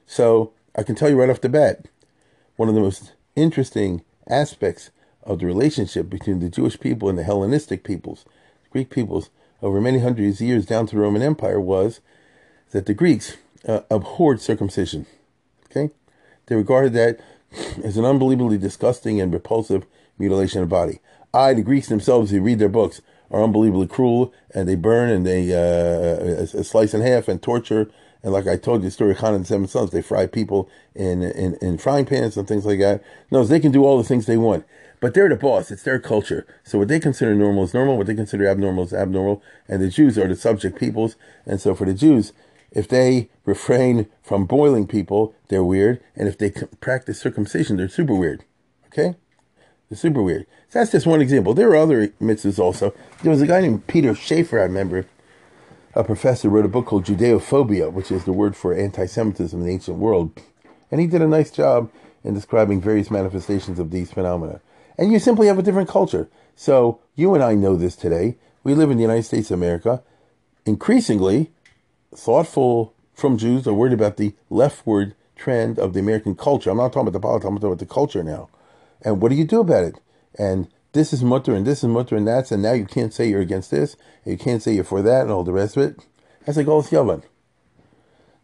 So 0.06 0.52
I 0.74 0.82
can 0.82 0.96
tell 0.96 1.08
you 1.08 1.16
right 1.16 1.30
off 1.30 1.40
the 1.40 1.48
bat, 1.48 1.86
one 2.56 2.68
of 2.68 2.74
the 2.74 2.80
most 2.80 3.12
interesting 3.36 4.02
aspects 4.28 4.90
of 5.22 5.38
the 5.38 5.46
relationship 5.46 6.10
between 6.10 6.40
the 6.40 6.48
Jewish 6.48 6.80
people 6.80 7.08
and 7.08 7.16
the 7.16 7.22
Hellenistic 7.22 7.84
peoples, 7.84 8.24
Greek 8.70 8.90
peoples, 8.90 9.30
over 9.62 9.80
many 9.80 9.98
hundreds 9.98 10.40
of 10.40 10.46
years 10.46 10.66
down 10.66 10.86
to 10.86 10.96
the 10.96 11.02
Roman 11.02 11.22
Empire 11.22 11.60
was 11.60 12.00
that 12.70 12.86
the 12.86 12.94
Greeks 12.94 13.36
uh, 13.68 13.80
abhorred 13.90 14.40
circumcision. 14.40 15.06
Okay? 15.70 15.90
They 16.46 16.56
regarded 16.56 16.92
that 16.94 17.20
as 17.84 17.96
an 17.96 18.04
unbelievably 18.04 18.58
disgusting 18.58 19.20
and 19.20 19.32
repulsive 19.32 19.86
mutilation 20.18 20.62
of 20.62 20.68
the 20.68 20.74
body. 20.74 21.00
I, 21.32 21.54
the 21.54 21.62
Greeks 21.62 21.88
themselves, 21.88 22.30
who 22.30 22.40
read 22.40 22.58
their 22.58 22.68
books, 22.68 23.00
are 23.30 23.42
unbelievably 23.42 23.86
cruel 23.86 24.32
and 24.54 24.68
they 24.68 24.74
burn 24.74 25.10
and 25.10 25.26
they 25.26 25.52
uh, 25.52 26.46
slice 26.46 26.94
in 26.94 27.00
half 27.00 27.28
and 27.28 27.42
torture. 27.42 27.90
And 28.22 28.32
like 28.32 28.46
I 28.46 28.56
told 28.56 28.82
you, 28.82 28.88
the 28.88 28.90
story 28.90 29.12
of 29.12 29.18
Chana 29.18 29.36
and 29.36 29.46
Seven 29.46 29.66
Sons, 29.66 29.90
they 29.90 30.02
fry 30.02 30.26
people 30.26 30.68
in, 30.94 31.22
in, 31.22 31.56
in 31.62 31.78
frying 31.78 32.04
pans 32.04 32.36
and 32.36 32.46
things 32.46 32.66
like 32.66 32.78
that. 32.80 33.02
No, 33.30 33.44
they 33.44 33.60
can 33.60 33.72
do 33.72 33.84
all 33.84 33.96
the 33.96 34.04
things 34.04 34.26
they 34.26 34.36
want. 34.36 34.66
But 35.00 35.14
they're 35.14 35.30
the 35.30 35.36
boss. 35.36 35.70
It's 35.70 35.82
their 35.82 35.98
culture. 35.98 36.46
So 36.62 36.78
what 36.78 36.88
they 36.88 37.00
consider 37.00 37.34
normal 37.34 37.64
is 37.64 37.72
normal. 37.72 37.96
What 37.96 38.06
they 38.06 38.14
consider 38.14 38.46
abnormal 38.46 38.84
is 38.84 38.92
abnormal. 38.92 39.42
And 39.66 39.80
the 39.80 39.88
Jews 39.88 40.18
are 40.18 40.28
the 40.28 40.36
subject 40.36 40.78
peoples. 40.78 41.16
And 41.46 41.58
so 41.58 41.74
for 41.74 41.86
the 41.86 41.94
Jews, 41.94 42.34
if 42.70 42.86
they 42.86 43.30
refrain 43.46 44.06
from 44.22 44.44
boiling 44.44 44.86
people, 44.86 45.34
they're 45.48 45.64
weird. 45.64 46.02
And 46.14 46.28
if 46.28 46.36
they 46.36 46.50
practice 46.80 47.18
circumcision, 47.18 47.78
they're 47.78 47.88
super 47.88 48.14
weird. 48.14 48.44
Okay? 48.88 49.16
Super 49.92 50.22
weird. 50.22 50.46
So 50.68 50.78
that's 50.78 50.92
just 50.92 51.06
one 51.06 51.20
example. 51.20 51.52
There 51.52 51.70
are 51.70 51.76
other 51.76 52.08
mitzvahs 52.20 52.60
also. 52.60 52.94
There 53.22 53.30
was 53.30 53.42
a 53.42 53.46
guy 53.46 53.60
named 53.60 53.88
Peter 53.88 54.14
Schaefer, 54.14 54.60
I 54.60 54.62
remember, 54.62 55.06
a 55.94 56.04
professor, 56.04 56.48
wrote 56.48 56.64
a 56.64 56.68
book 56.68 56.86
called 56.86 57.06
Judeophobia, 57.06 57.92
which 57.92 58.12
is 58.12 58.24
the 58.24 58.32
word 58.32 58.56
for 58.56 58.72
anti 58.72 59.06
Semitism 59.06 59.58
in 59.58 59.66
the 59.66 59.72
ancient 59.72 59.98
world. 59.98 60.40
And 60.92 61.00
he 61.00 61.08
did 61.08 61.22
a 61.22 61.26
nice 61.26 61.50
job 61.50 61.90
in 62.22 62.34
describing 62.34 62.80
various 62.80 63.10
manifestations 63.10 63.80
of 63.80 63.90
these 63.90 64.12
phenomena. 64.12 64.60
And 64.96 65.10
you 65.10 65.18
simply 65.18 65.48
have 65.48 65.58
a 65.58 65.62
different 65.62 65.88
culture. 65.88 66.28
So 66.54 67.00
you 67.16 67.34
and 67.34 67.42
I 67.42 67.54
know 67.54 67.74
this 67.74 67.96
today. 67.96 68.36
We 68.62 68.74
live 68.74 68.90
in 68.90 68.96
the 68.96 69.02
United 69.02 69.24
States 69.24 69.50
of 69.50 69.58
America. 69.58 70.02
Increasingly, 70.66 71.50
thoughtful 72.14 72.94
frum 73.12 73.38
Jews 73.38 73.66
are 73.66 73.74
worried 73.74 73.94
about 73.94 74.18
the 74.18 74.34
leftward 74.50 75.16
trend 75.34 75.80
of 75.80 75.94
the 75.94 76.00
American 76.00 76.36
culture. 76.36 76.70
I'm 76.70 76.76
not 76.76 76.92
talking 76.92 77.08
about 77.08 77.12
the 77.14 77.20
politics, 77.20 77.46
I'm 77.46 77.56
talking 77.56 77.68
about 77.68 77.78
the 77.78 77.86
culture 77.86 78.22
now. 78.22 78.50
And 79.02 79.20
what 79.20 79.30
do 79.30 79.34
you 79.34 79.44
do 79.44 79.60
about 79.60 79.84
it? 79.84 80.00
And 80.38 80.68
this 80.92 81.12
is 81.12 81.22
mutter 81.22 81.54
and 81.54 81.66
this 81.66 81.78
is 81.78 81.88
mutter 81.88 82.16
and 82.16 82.26
that's, 82.26 82.50
and 82.50 82.62
now 82.62 82.72
you 82.72 82.84
can't 82.84 83.14
say 83.14 83.28
you're 83.28 83.40
against 83.40 83.70
this, 83.70 83.96
you 84.24 84.36
can't 84.36 84.62
say 84.62 84.74
you're 84.74 84.84
for 84.84 85.02
that, 85.02 85.22
and 85.22 85.30
all 85.30 85.44
the 85.44 85.52
rest 85.52 85.76
of 85.76 85.82
it. 85.84 86.06
That's 86.44 86.58
like 86.58 86.68
all 86.68 86.82
Yavan. 86.82 87.22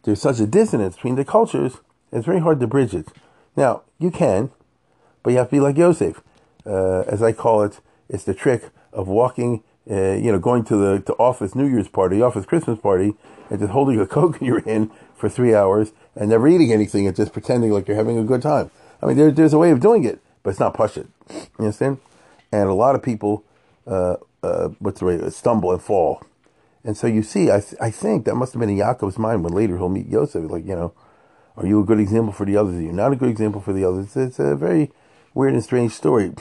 There's 0.03 0.21
such 0.21 0.39
a 0.39 0.47
dissonance 0.47 0.95
between 0.95 1.15
the 1.15 1.25
cultures, 1.25 1.77
it's 2.11 2.25
very 2.25 2.39
hard 2.39 2.59
to 2.61 2.67
bridge 2.67 2.93
it. 2.93 3.07
Now, 3.55 3.83
you 3.99 4.11
can, 4.11 4.51
but 5.23 5.31
you 5.31 5.37
have 5.37 5.47
to 5.49 5.55
be 5.55 5.59
like 5.59 5.77
Yosef. 5.77 6.21
Uh, 6.65 7.01
as 7.01 7.21
I 7.21 7.33
call 7.33 7.63
it, 7.63 7.79
it's 8.07 8.23
the 8.23 8.33
trick 8.33 8.69
of 8.93 9.07
walking, 9.07 9.63
uh, 9.89 10.13
you 10.13 10.31
know, 10.31 10.39
going 10.39 10.63
to 10.65 10.75
the 10.75 10.99
to 11.01 11.13
office 11.13 11.55
New 11.55 11.65
Year's 11.65 11.89
party, 11.89 12.21
office 12.21 12.45
Christmas 12.45 12.79
party, 12.79 13.15
and 13.49 13.59
just 13.59 13.71
holding 13.71 13.99
a 13.99 14.07
Coke 14.15 14.39
in 14.39 14.47
your 14.47 14.61
hand 14.61 14.91
for 15.15 15.27
three 15.27 15.53
hours 15.53 15.91
and 16.15 16.29
never 16.29 16.47
eating 16.47 16.71
anything 16.71 17.07
and 17.07 17.15
just 17.15 17.33
pretending 17.33 17.71
like 17.71 17.87
you're 17.87 17.97
having 17.97 18.17
a 18.17 18.23
good 18.23 18.41
time. 18.41 18.71
I 19.01 19.07
mean, 19.07 19.17
there, 19.17 19.31
there's 19.31 19.53
a 19.53 19.57
way 19.57 19.71
of 19.71 19.79
doing 19.79 20.03
it, 20.03 20.21
but 20.47 20.51
it's 20.51 20.61
not 20.61 20.73
push 20.73 20.95
it. 20.95 21.07
You 21.29 21.65
understand? 21.65 21.97
And 22.53 22.69
a 22.69 22.73
lot 22.73 22.95
of 22.95 23.03
people, 23.03 23.43
uh, 23.85 24.15
uh, 24.41 24.69
what's 24.79 25.01
the 25.01 25.05
way, 25.05 25.29
stumble 25.29 25.73
and 25.73 25.81
fall. 25.81 26.23
And 26.85 26.95
so 26.95 27.05
you 27.05 27.21
see, 27.21 27.51
I, 27.51 27.59
th- 27.59 27.75
I 27.81 27.91
think 27.91 28.23
that 28.23 28.35
must 28.35 28.53
have 28.53 28.61
been 28.61 28.69
in 28.69 28.77
Yaakov's 28.77 29.17
mind 29.17 29.43
when 29.43 29.51
later 29.51 29.75
he'll 29.75 29.89
meet 29.89 30.07
Yosef. 30.07 30.49
Like, 30.49 30.65
you 30.65 30.73
know, 30.73 30.93
are 31.57 31.65
you 31.65 31.81
a 31.81 31.83
good 31.83 31.99
example 31.99 32.31
for 32.31 32.45
the 32.45 32.55
others? 32.55 32.75
Are 32.75 32.81
you 32.81 32.93
not 32.93 33.11
a 33.11 33.17
good 33.17 33.27
example 33.27 33.59
for 33.59 33.73
the 33.73 33.83
others? 33.83 34.15
It's, 34.15 34.39
a 34.39 34.55
very 34.55 34.89
weird 35.33 35.53
and 35.53 35.61
strange 35.61 35.91
story. 35.91 36.31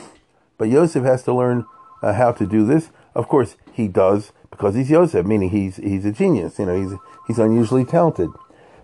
But 0.57 0.69
Yosef 0.69 1.03
has 1.03 1.25
to 1.25 1.35
learn 1.35 1.67
uh, 2.01 2.13
how 2.13 2.31
to 2.31 2.47
do 2.47 2.65
this. 2.65 2.91
Of 3.17 3.27
course, 3.27 3.57
he 3.73 3.89
does 3.89 4.31
because 4.53 4.77
he's 4.77 4.89
Yosef, 4.89 5.27
meaning 5.27 5.51
he's 5.51 5.79
he's 5.79 6.05
a 6.05 6.13
genius. 6.13 6.61
You 6.61 6.67
know, 6.67 6.81
he's 6.81 6.97
he's 7.27 7.39
unusually 7.41 7.85
talented. 7.85 8.31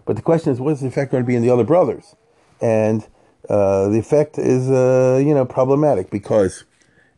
But 0.05 0.17
the 0.17 0.23
question 0.23 0.53
is, 0.53 0.59
what 0.59 0.73
is 0.73 0.81
the 0.81 0.89
effect 0.89 1.13
going 1.13 1.23
to 1.23 1.29
be 1.29 1.37
in 1.37 1.43
the 1.43 1.51
other 1.51 1.63
brothers? 1.63 2.17
And 2.61 3.07
uh, 3.49 3.89
the 3.89 3.99
effect 3.99 4.39
is, 4.39 4.71
uh, 4.71 5.21
you 5.25 5.35
know, 5.35 5.45
problematic 5.45 6.11
because, 6.11 6.65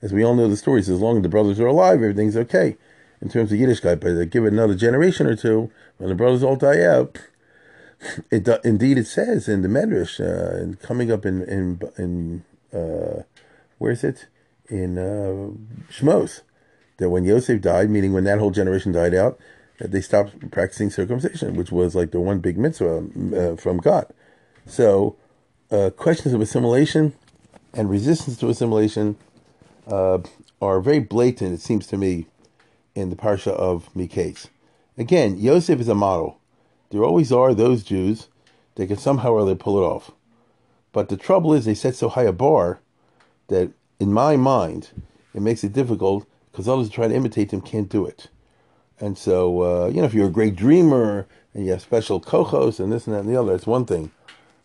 as 0.03 0.13
we 0.13 0.25
all 0.25 0.35
know 0.35 0.49
the 0.49 0.57
stories, 0.57 0.89
as 0.89 1.01
long 1.01 1.19
as 1.19 1.23
the 1.23 1.29
brothers 1.29 1.61
are 1.61 1.67
alive, 1.67 2.03
everything's 2.03 2.37
okay 2.37 2.77
in 3.21 3.29
terms 3.29 3.53
of 3.53 3.59
Yiddishkeit. 3.59 4.01
But 4.01 4.31
give 4.31 4.45
it 4.45 4.53
another 4.53 4.75
generation 4.75 5.27
or 5.27 5.37
two, 5.37 5.71
when 5.99 6.09
the 6.09 6.15
brothers 6.15 6.43
all 6.43 6.57
die 6.57 6.83
out, 6.83 7.19
it 8.31 8.49
indeed 8.65 8.99
it 8.99 9.07
says 9.07 9.49
in 9.49 9.63
the 9.63 9.69
Medrash, 9.69 10.21
uh, 10.21 10.77
coming 10.87 11.11
up 11.11 11.25
in 11.25 11.43
in 11.43 11.81
in 11.97 12.45
uh, 12.73 13.23
where 13.79 13.93
is 13.93 14.05
it 14.05 14.27
in 14.69 14.99
uh, 14.99 15.51
Shmos, 15.93 16.43
that 16.99 17.11
when 17.11 17.25
Yosef 17.25 17.61
died, 17.61 17.91
meaning 17.91 18.13
when 18.13 18.25
that 18.25 18.39
whole 18.39 18.51
generation 18.51 18.93
died 18.93 19.15
out, 19.15 19.39
that 19.79 19.91
they 19.91 20.01
stopped 20.01 20.51
practicing 20.51 20.91
circumcision, 20.91 21.55
which 21.55 21.73
was 21.73 21.95
like 21.95 22.11
the 22.11 22.21
one 22.21 22.39
big 22.39 22.59
mitzvah 22.59 23.07
uh, 23.37 23.57
from 23.57 23.79
God. 23.79 24.07
So, 24.67 25.17
uh, 25.75 25.91
questions 25.91 26.33
of 26.33 26.41
assimilation 26.41 27.15
and 27.73 27.91
resistance 27.91 28.37
to 28.39 28.49
assimilation 28.49 29.17
uh, 29.89 30.19
are 30.63 30.81
very 30.81 31.01
blatant, 31.01 31.53
it 31.53 31.61
seems 31.61 31.87
to 31.89 31.97
me, 31.97 32.27
in 32.95 33.11
the 33.11 33.17
parsha 33.17 33.49
of 33.49 33.93
Miketz. 33.93 34.49
Again, 34.97 35.37
Yosef 35.37 35.81
is 35.81 35.89
a 35.89 35.95
model. 35.95 36.39
There 36.91 37.03
always 37.03 37.33
are 37.33 37.53
those 37.55 37.83
Jews 37.83 38.29
that 38.77 38.87
can 38.87 38.97
somehow 38.97 39.33
or 39.33 39.41
other 39.41 39.57
pull 39.57 39.79
it 39.79 39.87
off. 39.87 40.13
But 40.93 41.09
the 41.09 41.17
trouble 41.17 41.53
is, 41.53 41.65
they 41.65 41.75
set 41.75 41.97
so 41.97 42.09
high 42.09 42.23
a 42.23 42.33
bar 42.33 42.79
that, 43.49 43.73
in 43.99 44.13
my 44.13 44.37
mind, 44.37 44.91
it 45.35 45.43
makes 45.43 45.65
it 45.65 45.73
difficult 45.73 46.25
because 46.53 46.69
others 46.69 46.89
try 46.89 47.09
to 47.09 47.15
imitate 47.15 47.51
them 47.51 47.61
can't 47.61 47.89
do 47.89 48.07
it. 48.07 48.29
And 49.01 49.19
so, 49.19 49.63
uh, 49.63 49.87
you 49.89 49.97
know, 49.97 50.05
if 50.05 50.15
you're 50.15 50.29
a 50.29 50.33
great 50.33 50.55
dreamer 50.55 51.27
and 51.53 51.67
you 51.67 51.73
have 51.73 51.83
special 51.83 52.21
kochos 52.21 52.79
and 52.79 52.93
this 52.93 53.09
and 53.09 53.17
that 53.17 53.25
and 53.25 53.29
the 53.29 53.41
other, 53.41 53.57
it's 53.57 53.67
one 53.67 53.87
thing. 53.87 54.13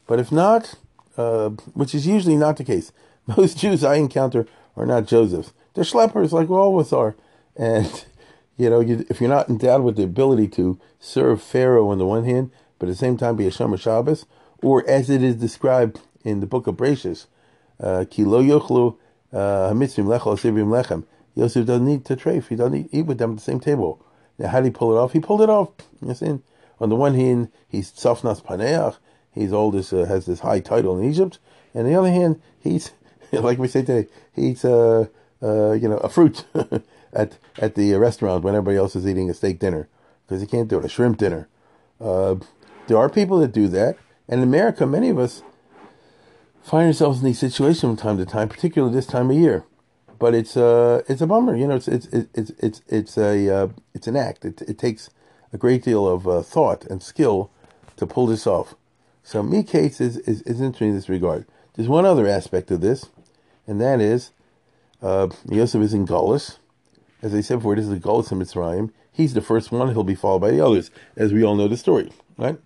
But 0.06 0.20
if 0.20 0.32
not, 0.32 0.76
uh, 1.20 1.50
which 1.74 1.94
is 1.94 2.08
usually 2.08 2.38
not 2.38 2.56
the 2.56 2.64
case, 2.64 2.94
most 3.38 3.58
Jews 3.58 3.84
I 3.84 3.96
encounter 3.96 4.48
are 4.78 4.86
not 4.86 5.06
Josephs. 5.06 5.52
They're 5.74 5.84
schleppers 5.84 6.32
like 6.32 6.50
all 6.50 6.80
of 6.80 6.86
us 6.86 6.94
are. 6.94 7.16
And, 7.58 8.06
you 8.58 8.70
know, 8.70 8.80
you, 8.80 9.06
if 9.10 9.20
you're 9.20 9.30
not 9.30 9.50
endowed 9.50 9.84
with 9.84 9.98
the 9.98 10.04
ability 10.04 10.48
to 10.50 10.80
serve 11.00 11.42
Pharaoh 11.42 11.90
on 11.90 11.98
the 11.98 12.06
one 12.06 12.24
hand, 12.24 12.52
but 12.78 12.88
at 12.88 12.94
the 12.94 12.98
same 12.98 13.18
time 13.18 13.36
be 13.36 13.48
a 13.48 13.52
Shomer 13.52 13.80
Shabbos, 13.80 14.26
or 14.64 14.90
as 14.90 15.10
it 15.10 15.22
is 15.22 15.36
described 15.36 16.00
in 16.24 16.40
the 16.40 16.48
book 16.48 16.68
of 16.68 16.78
Bereshis, 16.78 17.26
uh, 17.82 18.06
Ki 18.10 18.24
yochlu 18.24 18.96
uh, 19.34 19.38
hamitzvim 19.72 20.06
lechol 20.06 20.38
lechem. 20.38 21.04
Yosef 21.36 21.66
doesn't 21.66 21.86
need 21.86 22.06
to 22.06 22.16
trafe. 22.16 22.48
He 22.48 22.56
doesn't 22.56 22.90
eat 22.94 23.06
with 23.06 23.18
them 23.18 23.32
at 23.32 23.38
the 23.38 23.44
same 23.44 23.60
table. 23.60 24.02
Now, 24.38 24.48
how 24.50 24.60
did 24.62 24.68
he 24.68 24.72
pull 24.72 24.96
it 24.96 25.00
off? 25.00 25.12
He 25.14 25.20
pulled 25.20 25.42
it 25.42 25.50
off. 25.50 25.70
You 26.02 26.14
see? 26.14 26.40
On 26.80 26.90
the 26.90 26.96
one 26.96 27.14
hand, 27.14 27.50
he's 27.68 27.92
Safnas 27.92 28.42
Paneach. 28.42 28.98
He's 29.34 29.52
this, 29.52 29.94
uh, 29.94 30.06
has 30.06 30.26
this 30.26 30.42
high 30.42 30.60
title 30.60 30.98
in 30.98 31.10
Egypt. 31.10 31.40
And 31.74 31.86
on 31.86 31.92
the 31.92 32.00
other 32.00 32.12
hand, 32.12 32.42
he's, 32.60 32.92
like 33.32 33.58
we 33.58 33.68
say 33.68 33.82
today, 33.82 34.10
he's, 34.34 34.66
uh, 34.66 35.08
uh, 35.42 35.72
you 35.74 35.88
know, 35.88 35.98
a 35.98 36.10
fruit 36.10 36.46
at 37.14 37.38
at 37.58 37.76
the 37.76 37.94
restaurant 37.96 38.44
when 38.44 38.56
everybody 38.56 38.78
else 38.78 38.96
is 38.96 39.08
eating 39.08 39.30
a 39.30 39.34
steak 39.34 39.60
dinner 39.60 39.88
because 40.26 40.42
he 40.42 40.48
can't 40.48 40.68
do 40.68 40.78
it, 40.80 40.86
a 40.86 40.90
shrimp 40.90 41.18
dinner. 41.18 41.48
Uh, 42.00 42.36
there 42.88 42.98
are 42.98 43.10
people 43.10 43.40
that 43.40 43.52
do 43.52 43.68
that. 43.68 43.98
And 44.28 44.42
in 44.42 44.48
America, 44.48 44.86
many 44.86 45.10
of 45.10 45.18
us, 45.18 45.42
find 46.62 46.88
ourselves 46.88 47.20
in 47.20 47.26
these 47.26 47.40
situations 47.40 47.82
from 47.82 47.98
time 47.98 48.18
to 48.18 48.26
time, 48.26 48.48
particularly 48.48 48.94
this 48.94 49.08
time 49.08 49.32
of 49.32 49.38
year. 49.38 49.64
But 50.20 50.36
it's 50.36 50.58
uh 50.58 51.02
it's 51.08 51.22
a 51.22 51.28
bummer, 51.28 51.56
you 51.56 51.68
know. 51.68 51.76
It's 51.76 51.88
it's 51.88 52.08
it's 52.08 52.52
it's 52.60 52.82
it's 52.88 53.18
a 53.18 53.50
uh, 53.50 53.68
it's 53.94 54.06
an 54.06 54.18
act. 54.18 54.44
It 54.44 54.62
it 54.64 54.78
takes 54.78 55.10
a 55.54 55.58
great 55.58 55.84
deal 55.84 56.08
of 56.08 56.28
uh, 56.28 56.42
thought 56.42 56.86
and 56.86 57.02
skill 57.02 57.50
to 57.96 58.06
pull 58.06 58.28
this 58.28 58.46
off. 58.46 58.76
So 59.30 59.48
case 59.62 60.02
is, 60.02 60.18
is 60.18 60.42
is 60.42 60.60
interesting 60.60 60.90
in 60.90 60.96
this 60.96 61.08
regard. 61.08 61.46
There's 61.76 61.88
one 61.88 62.04
other 62.04 62.26
aspect 62.26 62.72
of 62.72 62.82
this, 62.82 63.10
and 63.68 63.80
that 63.80 64.02
is 64.02 64.32
uh, 65.04 65.28
Yosef 65.48 65.84
is 65.84 65.94
in 65.94 66.08
Gullus. 66.08 66.58
As 67.22 67.36
I 67.36 67.42
said 67.42 67.58
before, 67.58 67.76
this 67.76 67.86
is 67.86 67.92
the 67.92 68.00
Gullus 68.00 68.32
in 68.32 68.40
Mitzrayim. 68.40 68.90
He's 69.12 69.36
the 69.36 69.42
first 69.42 69.72
one. 69.72 69.94
He'll 69.94 70.04
be 70.04 70.16
followed 70.16 70.40
by 70.40 70.50
the 70.50 70.66
others, 70.66 70.90
as 71.16 71.32
we 71.32 71.44
all 71.44 71.56
know 71.56 71.68
the 71.68 71.78
story, 71.78 72.12
right? 72.40 72.58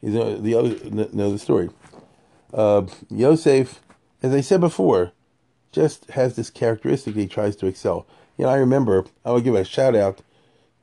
He's 0.00 0.14
uh, 0.14 0.38
the 0.40 0.54
others 0.54 1.12
know 1.12 1.32
the 1.32 1.40
story. 1.40 1.70
Uh, 2.54 2.86
Yosef, 3.10 3.80
as 4.22 4.32
I 4.32 4.42
said 4.42 4.60
before, 4.60 5.10
just 5.72 6.08
has 6.10 6.36
this 6.36 6.50
characteristic 6.50 7.16
he 7.16 7.26
tries 7.26 7.56
to 7.56 7.66
excel. 7.66 8.06
You 8.38 8.44
know, 8.44 8.52
I 8.52 8.58
remember, 8.58 9.06
I 9.24 9.32
would 9.32 9.42
give 9.42 9.56
a 9.56 9.64
shout 9.64 9.96
out 9.96 10.20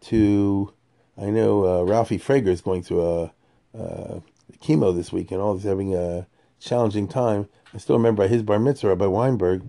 to, 0.02 0.74
I 1.18 1.28
know 1.28 1.66
uh, 1.66 1.84
Ralphie 1.84 2.20
Frager 2.20 2.48
is 2.48 2.60
going 2.60 2.84
through 2.84 3.06
a, 3.08 3.32
a 3.74 4.22
chemo 4.62 4.96
this 4.96 5.12
week 5.12 5.32
and 5.32 5.42
all 5.42 5.56
he's 5.56 5.63
having 5.63 5.96
a 5.96 6.28
challenging 6.60 7.08
time. 7.08 7.48
I 7.74 7.78
still 7.78 7.98
remember 7.98 8.28
his 8.28 8.44
bar 8.44 8.60
mitzvah 8.60 8.96
by 8.96 9.08
Weinberg, 9.08 9.63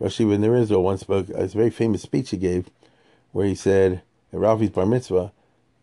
Rashi 0.00 0.40
there 0.40 0.54
Israel 0.54 0.82
once 0.82 1.00
spoke, 1.00 1.28
a 1.30 1.46
very 1.48 1.70
famous 1.70 2.02
speech 2.02 2.30
he 2.30 2.36
gave, 2.36 2.70
where 3.32 3.46
he 3.46 3.54
said, 3.54 4.02
at 4.32 4.38
Ralphie's 4.38 4.70
bar 4.70 4.86
mitzvah, 4.86 5.32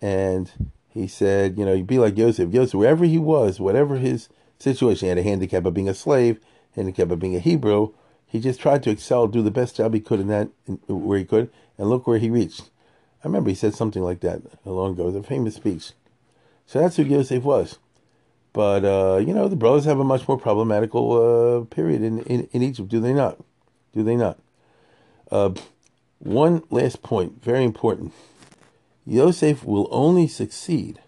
and 0.02 0.52
he 0.88 1.08
said, 1.08 1.58
you 1.58 1.66
know, 1.66 1.74
you'd 1.74 1.88
be 1.88 2.00
like 2.00 2.18
Yosef. 2.18 2.54
Yosef, 2.54 2.76
wherever 2.76 3.04
he 3.04 3.18
was, 3.18 3.60
whatever 3.60 3.98
his 3.98 4.30
situation, 4.60 5.06
he 5.06 5.10
had 5.10 5.18
a 5.18 5.24
handicap 5.24 5.66
of 5.66 5.74
being 5.74 5.90
a 5.90 5.94
slave, 5.94 6.40
handicap 6.76 7.12
of 7.12 7.20
being 7.20 7.36
a 7.36 7.40
Hebrew, 7.40 7.94
he 8.26 8.40
just 8.40 8.60
tried 8.60 8.84
to 8.84 8.90
excel, 8.90 9.28
do 9.28 9.42
the 9.42 9.52
best 9.52 9.76
job 9.76 9.94
he 9.94 10.00
could 10.00 10.20
in 10.20 10.28
that, 10.28 10.50
in, 10.68 10.76
where 10.88 11.18
he 11.18 11.26
could, 11.26 11.50
and 11.78 11.90
look 11.90 12.08
where 12.08 12.18
he 12.18 12.30
reached. 12.30 12.70
I 13.24 13.28
remember 13.28 13.50
he 13.50 13.56
said 13.56 13.74
something 13.74 14.04
like 14.04 14.20
that 14.22 14.42
a 14.66 14.72
long 14.72 14.92
ago. 14.92 15.04
It 15.04 15.14
was 15.14 15.16
a 15.16 15.24
famous 15.24 15.56
speech. 15.56 15.92
So 16.66 16.80
that's 16.80 16.98
who 16.98 17.04
Yosef 17.04 17.44
was. 17.44 17.80
But, 18.56 18.86
uh, 18.86 19.18
you 19.18 19.34
know, 19.34 19.50
the 19.50 19.58
brothers 19.58 19.84
have 19.84 20.00
a 20.00 20.06
much 20.06 20.30
more 20.30 20.40
problematical 20.40 21.12
uh, 21.12 21.66
period 21.66 22.02
in, 22.02 22.20
in, 22.22 22.48
in, 22.54 22.62
Egypt, 22.64 22.88
do 22.88 23.02
they 23.02 23.12
not? 23.12 23.38
Do 23.92 24.02
they 24.02 24.16
not? 24.16 24.40
Uh, 25.30 25.50
one 26.20 26.64
last 26.70 27.04
point, 27.04 27.44
very 27.44 27.66
important. 27.66 28.14
Yosef 29.06 29.66
will 29.66 29.90
only 29.92 30.26
succeed 30.26 31.02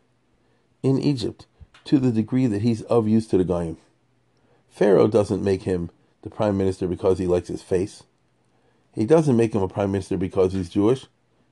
in 0.84 1.00
Egypt 1.00 1.46
to 1.86 2.00
the 2.00 2.12
degree 2.12 2.48
that 2.48 2.64
he's 2.64 2.82
of 2.82 3.08
use 3.08 3.28
to 3.28 3.38
the 3.38 3.46
Goyim. 3.46 3.78
Pharaoh 4.70 5.08
doesn't 5.08 5.42
make 5.42 5.64
him 5.64 5.90
the 6.24 6.30
prime 6.30 6.58
minister 6.58 6.86
because 6.86 7.18
he 7.18 7.28
likes 7.28 7.48
his 7.48 7.64
face. 7.64 8.04
He 8.94 9.06
doesn't 9.06 9.38
make 9.38 9.56
him 9.56 9.62
a 9.62 9.70
prime 9.70 9.94
minister 9.94 10.18
because 10.18 10.52
he's 10.52 10.68
Jewish. 10.68 11.06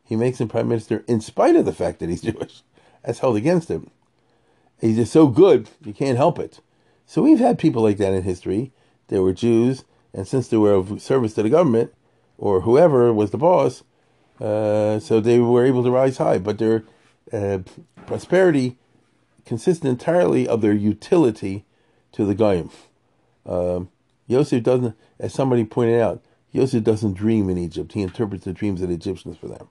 He 0.03 0.17
makes 0.17 0.41
him 0.41 0.49
prime 0.49 0.67
minister 0.67 1.05
in 1.07 1.21
spite 1.21 1.55
of 1.55 1.63
the 1.63 1.71
fact 1.71 1.99
that 1.99 2.09
he's 2.09 2.21
Jewish. 2.33 2.63
That's 3.05 3.19
held 3.19 3.37
against 3.37 3.69
him. 3.69 3.91
He's 4.79 4.97
just 4.97 5.13
so 5.13 5.27
good, 5.27 5.69
you 5.83 5.93
can't 5.93 6.17
help 6.17 6.37
it. 6.39 6.59
So 7.05 7.21
we've 7.21 7.39
had 7.39 7.59
people 7.59 7.81
like 7.81 7.97
that 7.97 8.13
in 8.13 8.23
history. 8.23 8.71
They 9.07 9.19
were 9.19 9.33
Jews, 9.33 9.85
and 10.13 10.27
since 10.27 10.47
they 10.47 10.57
were 10.57 10.73
of 10.73 11.01
service 11.01 11.33
to 11.35 11.43
the 11.43 11.49
government, 11.49 11.93
or 12.37 12.61
whoever 12.61 13.13
was 13.13 13.31
the 13.31 13.37
boss, 13.37 13.83
uh, 14.41 14.99
so 14.99 15.19
they 15.19 15.39
were 15.39 15.65
able 15.65 15.83
to 15.83 15.91
rise 15.91 16.17
high. 16.17 16.39
But 16.39 16.57
their 16.57 16.83
uh, 17.31 17.59
prosperity 18.05 18.77
consisted 19.45 19.87
entirely 19.87 20.47
of 20.47 20.61
their 20.61 20.73
utility 20.73 21.65
to 22.11 22.25
the 22.25 22.35
Goyim. 22.35 22.69
Um, 23.45 23.89
Yosef 24.27 24.63
doesn't, 24.63 24.95
as 25.19 25.33
somebody 25.33 25.63
pointed 25.63 26.01
out, 26.01 26.23
Yosef 26.51 26.83
doesn't 26.83 27.13
dream 27.13 27.49
in 27.49 27.57
Egypt. 27.57 27.93
He 27.93 28.01
interprets 28.01 28.45
the 28.45 28.53
dreams 28.53 28.81
of 28.81 28.89
the 28.89 28.95
Egyptians 28.95 29.37
for 29.37 29.47
them. 29.47 29.69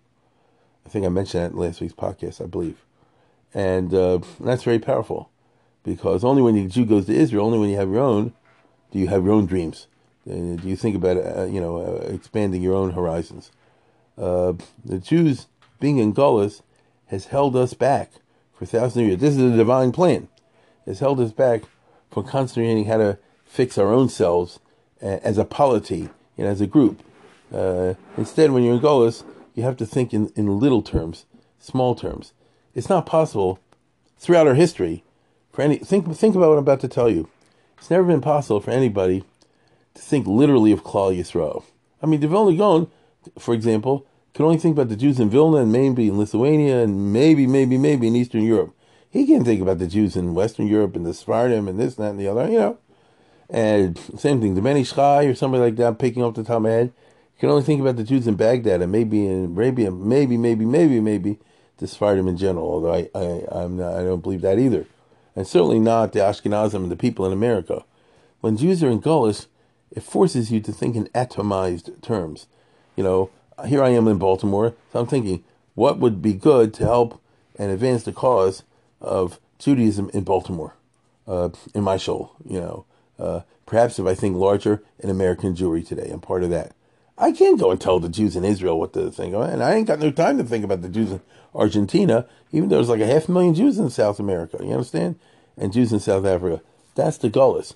I 0.86 0.90
think 0.90 1.04
I 1.04 1.08
mentioned 1.08 1.42
that 1.42 1.52
in 1.52 1.58
last 1.58 1.80
week's 1.80 1.94
podcast, 1.94 2.42
I 2.42 2.46
believe. 2.46 2.84
And 3.54 3.94
uh, 3.94 4.18
that's 4.40 4.64
very 4.64 4.80
powerful 4.80 5.30
because 5.84 6.24
only 6.24 6.42
when 6.42 6.56
the 6.56 6.66
Jew 6.66 6.84
goes 6.84 7.06
to 7.06 7.14
Israel, 7.14 7.46
only 7.46 7.58
when 7.58 7.70
you 7.70 7.76
have 7.76 7.88
your 7.88 8.00
own, 8.00 8.32
do 8.90 8.98
you 8.98 9.08
have 9.08 9.24
your 9.24 9.32
own 9.32 9.46
dreams. 9.46 9.86
Uh, 10.28 10.56
do 10.56 10.62
you 10.64 10.76
think 10.76 10.96
about 10.96 11.16
uh, 11.16 11.44
you 11.44 11.60
know 11.60 11.76
uh, 11.78 12.12
expanding 12.12 12.62
your 12.62 12.74
own 12.74 12.92
horizons? 12.92 13.52
Uh, 14.16 14.54
the 14.84 14.98
Jews 14.98 15.46
being 15.80 15.98
in 15.98 16.14
Gullus 16.14 16.62
has 17.06 17.26
held 17.26 17.54
us 17.54 17.74
back 17.74 18.12
for 18.54 18.66
thousands 18.66 19.02
of 19.02 19.06
years. 19.06 19.20
This 19.20 19.36
is 19.36 19.52
a 19.52 19.56
divine 19.56 19.92
plan. 19.92 20.28
It's 20.86 21.00
held 21.00 21.20
us 21.20 21.32
back 21.32 21.62
from 22.10 22.24
concentrating 22.24 22.86
how 22.86 22.96
to 22.96 23.18
fix 23.44 23.76
our 23.76 23.92
own 23.92 24.08
selves 24.08 24.58
as 25.00 25.36
a 25.36 25.44
polity 25.44 26.08
and 26.38 26.46
as 26.46 26.60
a 26.60 26.66
group. 26.66 27.02
Uh, 27.52 27.94
instead, 28.16 28.50
when 28.50 28.62
you're 28.62 28.74
in 28.74 28.80
Gullus, 28.80 29.22
you 29.54 29.62
have 29.62 29.76
to 29.76 29.86
think 29.86 30.14
in, 30.14 30.32
in 30.34 30.58
little 30.58 30.82
terms, 30.82 31.26
small 31.58 31.94
terms 31.94 32.32
it's 32.74 32.88
not 32.88 33.06
possible 33.06 33.58
throughout 34.18 34.46
our 34.46 34.54
history 34.54 35.04
for 35.52 35.62
any 35.62 35.78
think 35.78 36.12
think 36.16 36.34
about 36.34 36.48
what 36.48 36.58
I'm 36.58 36.64
about 36.64 36.80
to 36.80 36.88
tell 36.88 37.08
you. 37.08 37.28
It's 37.78 37.90
never 37.90 38.04
been 38.04 38.20
possible 38.20 38.60
for 38.60 38.70
anybody 38.70 39.24
to 39.94 40.02
think 40.02 40.26
literally 40.26 40.72
of 40.72 40.82
Klal 40.82 41.16
Yisrael. 41.16 41.64
I 42.02 42.06
mean, 42.06 42.20
Vilna 42.20 42.56
Gaon, 42.56 42.90
for 43.38 43.54
example, 43.54 44.06
can 44.32 44.44
only 44.44 44.58
think 44.58 44.74
about 44.74 44.88
the 44.88 44.96
Jews 44.96 45.20
in 45.20 45.30
Vilna 45.30 45.58
and 45.58 45.72
maybe 45.72 46.08
in 46.08 46.18
Lithuania 46.18 46.82
and 46.82 47.12
maybe, 47.12 47.46
maybe, 47.46 47.78
maybe 47.78 48.08
in 48.08 48.16
Eastern 48.16 48.42
Europe. 48.42 48.74
He 49.08 49.26
can't 49.26 49.44
think 49.44 49.62
about 49.62 49.78
the 49.78 49.86
Jews 49.86 50.16
in 50.16 50.34
Western 50.34 50.66
Europe 50.66 50.96
and 50.96 51.06
the 51.06 51.14
Sephardim 51.14 51.68
and 51.68 51.78
this, 51.78 51.96
and 51.96 52.04
that, 52.04 52.10
and 52.10 52.20
the 52.20 52.26
other, 52.26 52.50
you 52.50 52.58
know. 52.58 52.78
And 53.48 53.96
same 54.18 54.40
thing, 54.40 54.56
the 54.56 54.62
Ben 54.62 54.76
Ish 54.76 54.94
Chai 54.94 55.26
or 55.26 55.34
somebody 55.34 55.62
like 55.62 55.76
that, 55.76 56.00
picking 56.00 56.24
up 56.24 56.34
the 56.34 56.60
my 56.60 56.68
head, 56.68 56.92
can 57.38 57.48
only 57.48 57.62
think 57.62 57.80
about 57.80 57.96
the 57.96 58.02
Jews 58.02 58.26
in 58.26 58.34
Baghdad 58.34 58.82
and 58.82 58.90
maybe 58.90 59.24
in 59.26 59.44
Arabia, 59.44 59.92
maybe, 59.92 60.36
maybe, 60.36 60.64
maybe, 60.64 61.00
maybe 61.00 61.38
the 61.78 61.86
Sephardim 61.86 62.28
in 62.28 62.36
general, 62.36 62.66
although 62.66 62.94
I, 62.94 63.08
I, 63.14 63.66
not, 63.66 63.94
I 63.94 64.02
don't 64.04 64.22
believe 64.22 64.42
that 64.42 64.58
either. 64.58 64.86
And 65.36 65.46
certainly 65.46 65.80
not 65.80 66.12
the 66.12 66.20
Ashkenazim 66.20 66.74
and 66.74 66.90
the 66.90 66.96
people 66.96 67.26
in 67.26 67.32
America. 67.32 67.84
When 68.40 68.56
Jews 68.56 68.82
are 68.82 68.90
in 68.90 69.00
Gullus, 69.00 69.46
it 69.90 70.02
forces 70.02 70.52
you 70.52 70.60
to 70.60 70.72
think 70.72 70.96
in 70.96 71.06
atomized 71.06 72.00
terms. 72.02 72.46
You 72.96 73.04
know, 73.04 73.30
here 73.66 73.82
I 73.82 73.90
am 73.90 74.06
in 74.08 74.18
Baltimore, 74.18 74.74
so 74.92 75.00
I'm 75.00 75.06
thinking, 75.06 75.42
what 75.74 75.98
would 75.98 76.22
be 76.22 76.32
good 76.32 76.72
to 76.74 76.84
help 76.84 77.20
and 77.56 77.70
advance 77.70 78.04
the 78.04 78.12
cause 78.12 78.62
of 79.00 79.40
Judaism 79.58 80.10
in 80.12 80.24
Baltimore, 80.24 80.74
uh, 81.26 81.50
in 81.74 81.82
my 81.82 81.96
soul, 81.96 82.32
you 82.44 82.60
know. 82.60 82.84
Uh, 83.18 83.40
perhaps 83.66 83.98
if 83.98 84.06
I 84.06 84.14
think 84.14 84.36
larger 84.36 84.82
in 84.98 85.10
American 85.10 85.54
Jewry 85.54 85.86
today, 85.86 86.10
I'm 86.12 86.20
part 86.20 86.42
of 86.42 86.50
that. 86.50 86.72
I 87.16 87.30
can't 87.30 87.60
go 87.60 87.70
and 87.70 87.80
tell 87.80 88.00
the 88.00 88.08
Jews 88.08 88.34
in 88.34 88.44
Israel 88.44 88.78
what 88.78 88.92
to 88.94 89.10
think, 89.10 89.34
and 89.34 89.62
I 89.62 89.74
ain't 89.74 89.86
got 89.86 90.00
no 90.00 90.10
time 90.10 90.36
to 90.38 90.44
think 90.44 90.64
about 90.64 90.82
the 90.82 90.88
Jews 90.88 91.12
in 91.12 91.20
Argentina, 91.54 92.26
even 92.50 92.68
though 92.68 92.76
there's 92.76 92.88
like 92.88 93.00
a 93.00 93.06
half 93.06 93.28
million 93.28 93.54
Jews 93.54 93.78
in 93.78 93.90
South 93.90 94.18
America, 94.18 94.58
you 94.60 94.72
understand? 94.72 95.16
And 95.56 95.72
Jews 95.72 95.92
in 95.92 96.00
South 96.00 96.26
Africa. 96.26 96.60
That's 96.96 97.18
the 97.18 97.30
Gullus. 97.30 97.74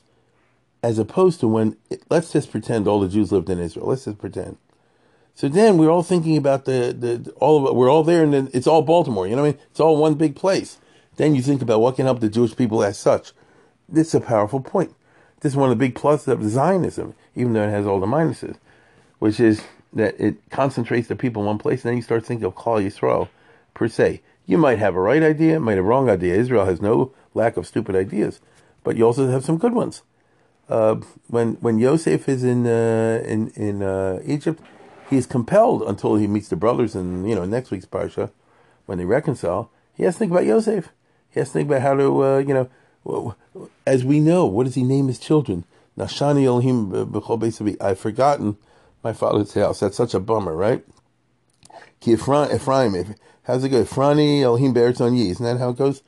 As 0.83 0.99
opposed 0.99 1.39
to 1.41 1.49
when, 1.49 1.77
let's 2.11 2.33
just 2.33 2.51
pretend 2.51 2.89
all 2.89 3.01
the 3.01 3.09
Jews 3.09 3.31
lived 3.31 3.49
in 3.49 3.61
Israel. 3.61 3.87
Let's 3.87 4.07
just 4.07 4.19
pretend. 4.19 4.57
So 5.37 5.49
then 5.49 5.79
we're 5.79 5.91
all 5.91 6.03
thinking 6.03 6.37
about 6.37 6.65
the, 6.65 6.93
the 6.99 7.31
all 7.37 7.59
of 7.59 7.71
it. 7.71 7.77
We're 7.77 7.91
all 7.91 8.03
there, 8.03 8.25
and 8.25 8.35
then 8.35 8.51
it's 8.53 8.67
all 8.67 8.83
Baltimore. 8.83 9.29
You 9.29 9.37
know 9.37 9.43
what 9.43 9.49
I 9.49 9.53
mean? 9.53 9.61
It's 9.71 9.81
all 9.81 9.97
one 9.97 10.15
big 10.15 10.35
place. 10.35 10.79
Then 11.17 11.37
you 11.37 11.43
think 11.43 11.63
about 11.63 11.81
what 11.81 11.95
can 11.95 12.07
help 12.07 12.19
the 12.19 12.29
Jewish 12.29 12.57
people 12.57 12.83
as 12.83 12.99
such. 12.99 13.33
This 13.89 14.09
is 14.09 14.15
a 14.15 14.21
powerful 14.21 14.61
point. 14.61 14.95
This 15.41 15.53
is 15.53 15.57
one 15.57 15.71
of 15.71 15.79
the 15.79 15.85
big 15.85 15.95
pluses 15.95 16.27
of 16.27 16.43
Zionism, 16.43 17.15
even 17.37 17.53
though 17.53 17.63
it 17.63 17.71
has 17.71 17.87
all 17.87 18.01
the 18.01 18.07
minuses 18.07 18.57
which 19.19 19.41
is 19.41 19.63
that 19.93 20.19
it 20.21 20.37
concentrates 20.51 21.09
the 21.09 21.17
people 21.17 21.43
in 21.43 21.47
one 21.47 21.59
place, 21.59 21.85
and 21.85 21.91
then 21.91 21.97
you 21.97 22.03
start 22.03 22.25
thinking 22.25 22.47
of 22.47 22.55
Klal 22.55 22.85
Yisrael 22.85 23.29
per 23.75 23.89
se. 23.89 24.21
You 24.47 24.59
might 24.59 24.79
have 24.79 24.95
a 24.95 25.01
right 25.01 25.23
idea, 25.23 25.61
might 25.61 25.77
have 25.77 25.85
a 25.85 25.89
wrong 25.89 26.09
idea. 26.09 26.35
Israel 26.35 26.65
has 26.65 26.81
no 26.81 27.13
lack 27.35 27.57
of 27.57 27.67
stupid 27.67 27.95
ideas, 27.95 28.41
but 28.85 28.97
you 28.97 29.05
also 29.05 29.29
have 29.31 29.45
some 29.45 29.59
good 29.59 29.75
ones. 29.75 30.03
Uh, 30.69 30.97
when 31.29 31.55
when 31.55 31.79
Yosef 31.79 32.29
is 32.29 32.45
in 32.45 32.67
uh, 32.67 33.23
in 33.25 33.49
in 33.57 33.83
uh, 33.83 34.21
Egypt, 34.25 34.63
he 35.09 35.17
is 35.17 35.27
compelled 35.27 35.83
until 35.83 36.17
he 36.17 36.27
meets 36.27 36.49
the 36.49 36.57
brothers 36.57 36.95
in 36.95 37.25
you 37.27 37.35
know 37.35 37.45
next 37.45 37.71
week's 37.71 37.87
parsha, 37.87 38.31
when 38.87 38.99
they 38.99 39.05
reconcile. 39.05 39.71
He 39.95 40.05
has 40.05 40.15
to 40.15 40.19
think 40.19 40.33
about 40.33 40.45
Yosef. 40.45 40.93
He 41.31 41.41
has 41.41 41.49
to 41.49 41.53
think 41.55 41.69
about 41.69 41.83
how 41.83 41.95
to 41.95 42.25
uh, 42.25 42.39
you 42.39 42.69
know, 43.07 43.35
as 43.87 44.05
we 44.05 44.21
know, 44.21 44.45
what 44.45 44.65
does 44.65 44.75
he 44.75 44.83
name 44.83 45.09
his 45.09 45.19
children? 45.19 45.65
Nashani 45.97 46.45
Elohim 46.45 47.79
I've 47.81 47.99
forgotten 47.99 48.57
my 49.03 49.13
father's 49.13 49.55
house. 49.55 49.81
That's 49.81 49.97
such 49.97 50.15
a 50.15 50.21
bummer, 50.21 50.55
right? 50.55 50.85
Ki 52.01 52.13
Ephraim, 52.13 53.15
how's 53.43 53.65
it 53.65 53.71
go? 53.71 53.83
Ephraim 53.83 54.43
Elohim 54.43 54.75
Beretzon 54.75 55.17
Yi. 55.17 55.31
Isn't 55.31 55.45
that 55.45 55.59
how 55.59 55.71
it 55.71 55.79
goes? 55.79 56.03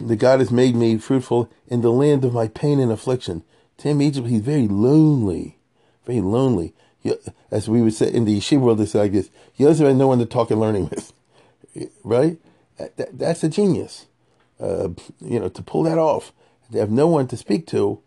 The 0.00 0.16
God 0.16 0.40
has 0.40 0.50
made 0.50 0.74
me 0.74 0.98
fruitful 0.98 1.50
in 1.66 1.80
the 1.80 1.90
land 1.90 2.24
of 2.24 2.34
my 2.34 2.48
pain 2.48 2.80
and 2.80 2.92
affliction. 2.92 3.42
To 3.78 3.88
him, 3.88 4.02
Egypt, 4.02 4.28
he's 4.28 4.42
very 4.42 4.68
lonely. 4.68 5.58
Very 6.04 6.20
lonely. 6.20 6.74
As 7.50 7.68
we 7.68 7.80
would 7.80 7.94
say 7.94 8.12
in 8.12 8.26
the 8.26 8.38
yeshiva 8.38 8.60
world, 8.60 8.80
it's 8.80 8.94
like 8.94 9.12
doesn't 9.12 9.86
have 9.86 9.96
no 9.96 10.08
one 10.08 10.18
to 10.18 10.26
talk 10.26 10.50
and 10.50 10.60
learning 10.60 10.88
with. 10.90 11.12
Right? 12.02 12.38
That, 12.78 13.16
that's 13.16 13.44
a 13.44 13.48
genius. 13.48 14.06
Uh, 14.58 14.88
you 15.20 15.38
know, 15.38 15.48
to 15.48 15.62
pull 15.62 15.84
that 15.84 15.98
off. 15.98 16.32
To 16.72 16.78
have 16.78 16.90
no 16.90 17.06
one 17.06 17.28
to 17.28 17.36
speak 17.36 17.66
to 17.68 18.00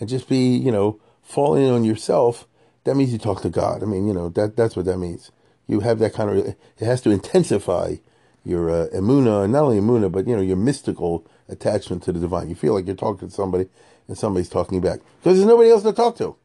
and 0.00 0.08
just 0.08 0.26
be, 0.28 0.56
you 0.56 0.72
know, 0.72 0.98
falling 1.22 1.66
on 1.66 1.84
yourself, 1.84 2.46
that 2.84 2.96
means 2.96 3.12
you 3.12 3.18
talk 3.18 3.42
to 3.42 3.50
God. 3.50 3.82
I 3.82 3.86
mean, 3.86 4.06
you 4.06 4.14
know, 4.14 4.28
that 4.30 4.56
that's 4.56 4.76
what 4.76 4.86
that 4.86 4.98
means. 4.98 5.30
You 5.66 5.80
have 5.80 5.98
that 6.00 6.14
kind 6.14 6.30
of, 6.30 6.36
it 6.46 6.56
has 6.80 7.00
to 7.02 7.10
intensify 7.10 7.96
your 8.44 8.70
uh, 8.70 8.88
emuna, 8.88 9.48
not 9.48 9.64
only 9.64 9.78
emuna, 9.78 10.10
but, 10.10 10.26
you 10.26 10.34
know, 10.34 10.42
your 10.42 10.56
mystical 10.56 11.26
attachment 11.48 12.02
to 12.04 12.12
the 12.12 12.20
divine. 12.20 12.48
You 12.48 12.54
feel 12.54 12.74
like 12.74 12.86
you're 12.86 12.96
talking 12.96 13.28
to 13.28 13.34
somebody 13.34 13.68
and 14.08 14.18
somebody's 14.18 14.48
talking 14.48 14.80
back 14.80 15.00
because 15.18 15.36
there's 15.36 15.48
nobody 15.48 15.70
else 15.70 15.82
to 15.84 15.92
talk 15.92 16.16
to. 16.18 16.36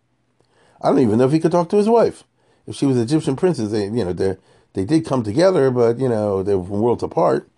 I 0.82 0.90
don't 0.90 1.00
even 1.00 1.18
know 1.18 1.26
if 1.26 1.32
he 1.32 1.40
could 1.40 1.52
talk 1.52 1.70
to 1.70 1.78
his 1.78 1.90
wife. 1.90 2.24
If 2.68 2.76
she 2.76 2.86
was 2.86 2.98
Egyptian 2.98 3.36
princess, 3.36 3.72
they, 3.72 3.86
you 3.86 4.06
know, 4.06 4.14
they 4.14 4.38
they 4.74 4.86
did 4.86 5.06
come 5.06 5.24
together, 5.24 5.72
but 5.72 5.98
you 6.00 6.10
know, 6.10 6.44
they 6.44 6.54
were 6.54 6.62
worlds 6.62 7.04
apart. 7.04 7.50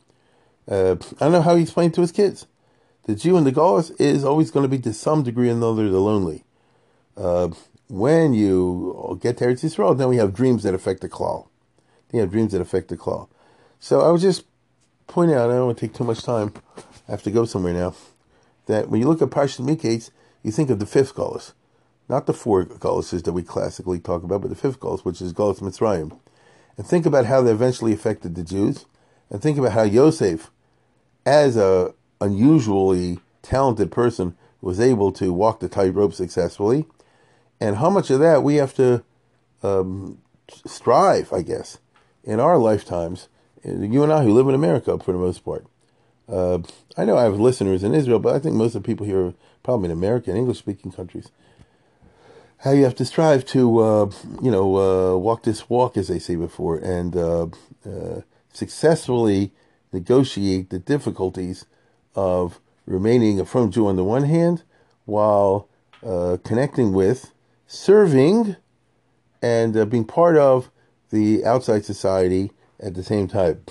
Uh, 0.69 0.95
I 1.19 1.25
don't 1.25 1.31
know 1.31 1.41
how 1.41 1.55
he 1.55 1.63
explained 1.63 1.93
to 1.95 2.01
his 2.01 2.11
kids. 2.11 2.45
The 3.05 3.15
Jew 3.15 3.37
and 3.37 3.47
the 3.47 3.51
Galus 3.51 3.91
is 3.99 4.23
always 4.23 4.51
going 4.51 4.63
to 4.63 4.69
be 4.69 4.79
to 4.79 4.93
some 4.93 5.23
degree 5.23 5.49
or 5.49 5.53
another 5.53 5.89
the 5.89 5.99
lonely. 5.99 6.43
Uh, 7.15 7.49
when 7.89 8.33
you 8.33 9.19
get 9.21 9.37
to 9.37 9.45
Eretz 9.45 9.63
Yisrael, 9.63 9.97
then 9.97 10.09
we 10.09 10.17
have 10.17 10.33
dreams 10.33 10.63
that 10.63 10.73
affect 10.73 11.01
the 11.01 11.09
klal. 11.09 11.47
Then 12.09 12.19
you 12.19 12.21
have 12.21 12.31
dreams 12.31 12.51
that 12.51 12.61
affect 12.61 12.89
the 12.89 12.97
klal. 12.97 13.29
So 13.79 14.01
I 14.01 14.09
was 14.09 14.21
just 14.21 14.45
pointing 15.07 15.37
out, 15.37 15.49
I 15.49 15.53
don't 15.53 15.67
want 15.67 15.77
to 15.77 15.87
take 15.87 15.95
too 15.95 16.03
much 16.03 16.23
time. 16.23 16.53
I 17.07 17.11
have 17.11 17.23
to 17.23 17.31
go 17.31 17.45
somewhere 17.45 17.73
now. 17.73 17.95
That 18.65 18.89
when 18.89 18.99
you 18.99 19.07
look 19.07 19.21
at 19.21 19.29
Parshat 19.29 19.65
Miketz, 19.65 20.11
you 20.43 20.51
think 20.51 20.69
of 20.69 20.79
the 20.79 20.85
fifth 20.85 21.15
Galus. 21.15 21.53
Not 22.09 22.25
the 22.25 22.33
four 22.33 22.65
Galuses 22.65 23.23
that 23.23 23.33
we 23.33 23.43
classically 23.43 23.99
talk 23.99 24.23
about, 24.23 24.41
but 24.41 24.49
the 24.49 24.55
fifth 24.55 24.79
Galus, 24.79 25.05
which 25.05 25.21
is 25.21 25.33
Galus 25.33 25.59
Mitzrayim. 25.59 26.17
And 26.77 26.85
think 26.85 27.05
about 27.05 27.25
how 27.25 27.41
they 27.41 27.51
eventually 27.51 27.93
affected 27.93 28.35
the 28.35 28.43
Jews. 28.43 28.85
And 29.29 29.41
think 29.41 29.57
about 29.57 29.71
how 29.71 29.83
Yosef, 29.83 30.51
as 31.25 31.57
a 31.57 31.93
unusually 32.21 33.19
talented 33.41 33.91
person, 33.91 34.35
was 34.61 34.79
able 34.79 35.11
to 35.13 35.31
walk 35.33 35.59
the 35.59 35.69
tightrope 35.69 36.13
successfully. 36.13 36.85
And 37.59 37.77
how 37.77 37.89
much 37.89 38.09
of 38.09 38.19
that 38.19 38.43
we 38.43 38.55
have 38.55 38.73
to 38.75 39.03
um, 39.63 40.19
strive, 40.65 41.33
I 41.33 41.41
guess, 41.41 41.79
in 42.23 42.39
our 42.39 42.57
lifetimes. 42.57 43.29
You 43.63 44.03
and 44.03 44.13
I, 44.13 44.23
who 44.23 44.33
live 44.33 44.47
in 44.47 44.55
America 44.55 44.97
for 44.99 45.11
the 45.11 45.17
most 45.17 45.43
part. 45.43 45.65
Uh, 46.29 46.59
I 46.97 47.05
know 47.05 47.17
I 47.17 47.23
have 47.23 47.39
listeners 47.39 47.83
in 47.83 47.93
Israel, 47.93 48.19
but 48.19 48.35
I 48.35 48.39
think 48.39 48.55
most 48.55 48.75
of 48.75 48.83
the 48.83 48.87
people 48.87 49.05
here 49.05 49.27
are 49.27 49.33
probably 49.63 49.85
in 49.85 49.91
American, 49.91 50.35
English 50.35 50.59
speaking 50.59 50.91
countries. 50.91 51.29
How 52.59 52.71
you 52.71 52.83
have 52.83 52.95
to 52.95 53.05
strive 53.05 53.45
to, 53.47 53.79
uh, 53.79 54.11
you 54.41 54.51
know, 54.51 54.77
uh, 54.77 55.17
walk 55.17 55.43
this 55.43 55.69
walk, 55.69 55.95
as 55.95 56.07
they 56.07 56.19
say 56.19 56.35
before, 56.35 56.77
and 56.77 57.15
uh, 57.15 57.47
uh, 57.85 58.21
successfully 58.51 59.51
negotiate 59.91 60.69
the 60.69 60.79
difficulties 60.79 61.65
of 62.15 62.59
remaining 62.85 63.39
a 63.39 63.45
frum 63.45 63.71
Jew 63.71 63.87
on 63.87 63.95
the 63.95 64.03
one 64.03 64.23
hand, 64.23 64.63
while 65.05 65.69
uh, 66.05 66.37
connecting 66.43 66.93
with, 66.93 67.31
serving, 67.67 68.55
and 69.41 69.89
being 69.89 70.05
part 70.05 70.37
of 70.37 70.71
the 71.09 71.45
outside 71.45 71.85
society 71.85 72.51
at 72.79 72.95
the 72.95 73.03
same 73.03 73.27
time. 73.27 73.63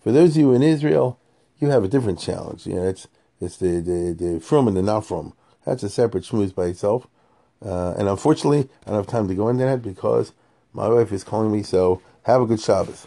For 0.00 0.10
those 0.12 0.30
of 0.30 0.36
you 0.38 0.52
in 0.52 0.62
Israel, 0.62 1.18
you 1.58 1.70
have 1.70 1.84
a 1.84 1.88
different 1.88 2.18
challenge. 2.18 2.66
You 2.66 2.74
know, 2.74 2.88
it's 2.88 3.06
it's 3.40 3.56
the 3.56 3.80
the, 3.80 4.16
the 4.18 4.40
frum 4.40 4.66
and 4.68 4.76
the 4.76 4.82
not 4.82 5.06
frum. 5.06 5.32
That's 5.64 5.82
a 5.82 5.88
separate 5.88 6.24
schmooze 6.24 6.54
by 6.54 6.66
itself. 6.66 7.06
Uh, 7.64 7.94
and 7.96 8.08
unfortunately, 8.08 8.68
I 8.84 8.90
don't 8.90 8.96
have 8.96 9.06
time 9.06 9.28
to 9.28 9.34
go 9.34 9.48
into 9.48 9.64
that 9.64 9.82
because 9.82 10.32
my 10.72 10.88
wife 10.88 11.12
is 11.12 11.22
calling 11.22 11.52
me. 11.52 11.62
So 11.62 12.02
have 12.24 12.42
a 12.42 12.46
good 12.46 12.60
Shabbos. 12.60 13.06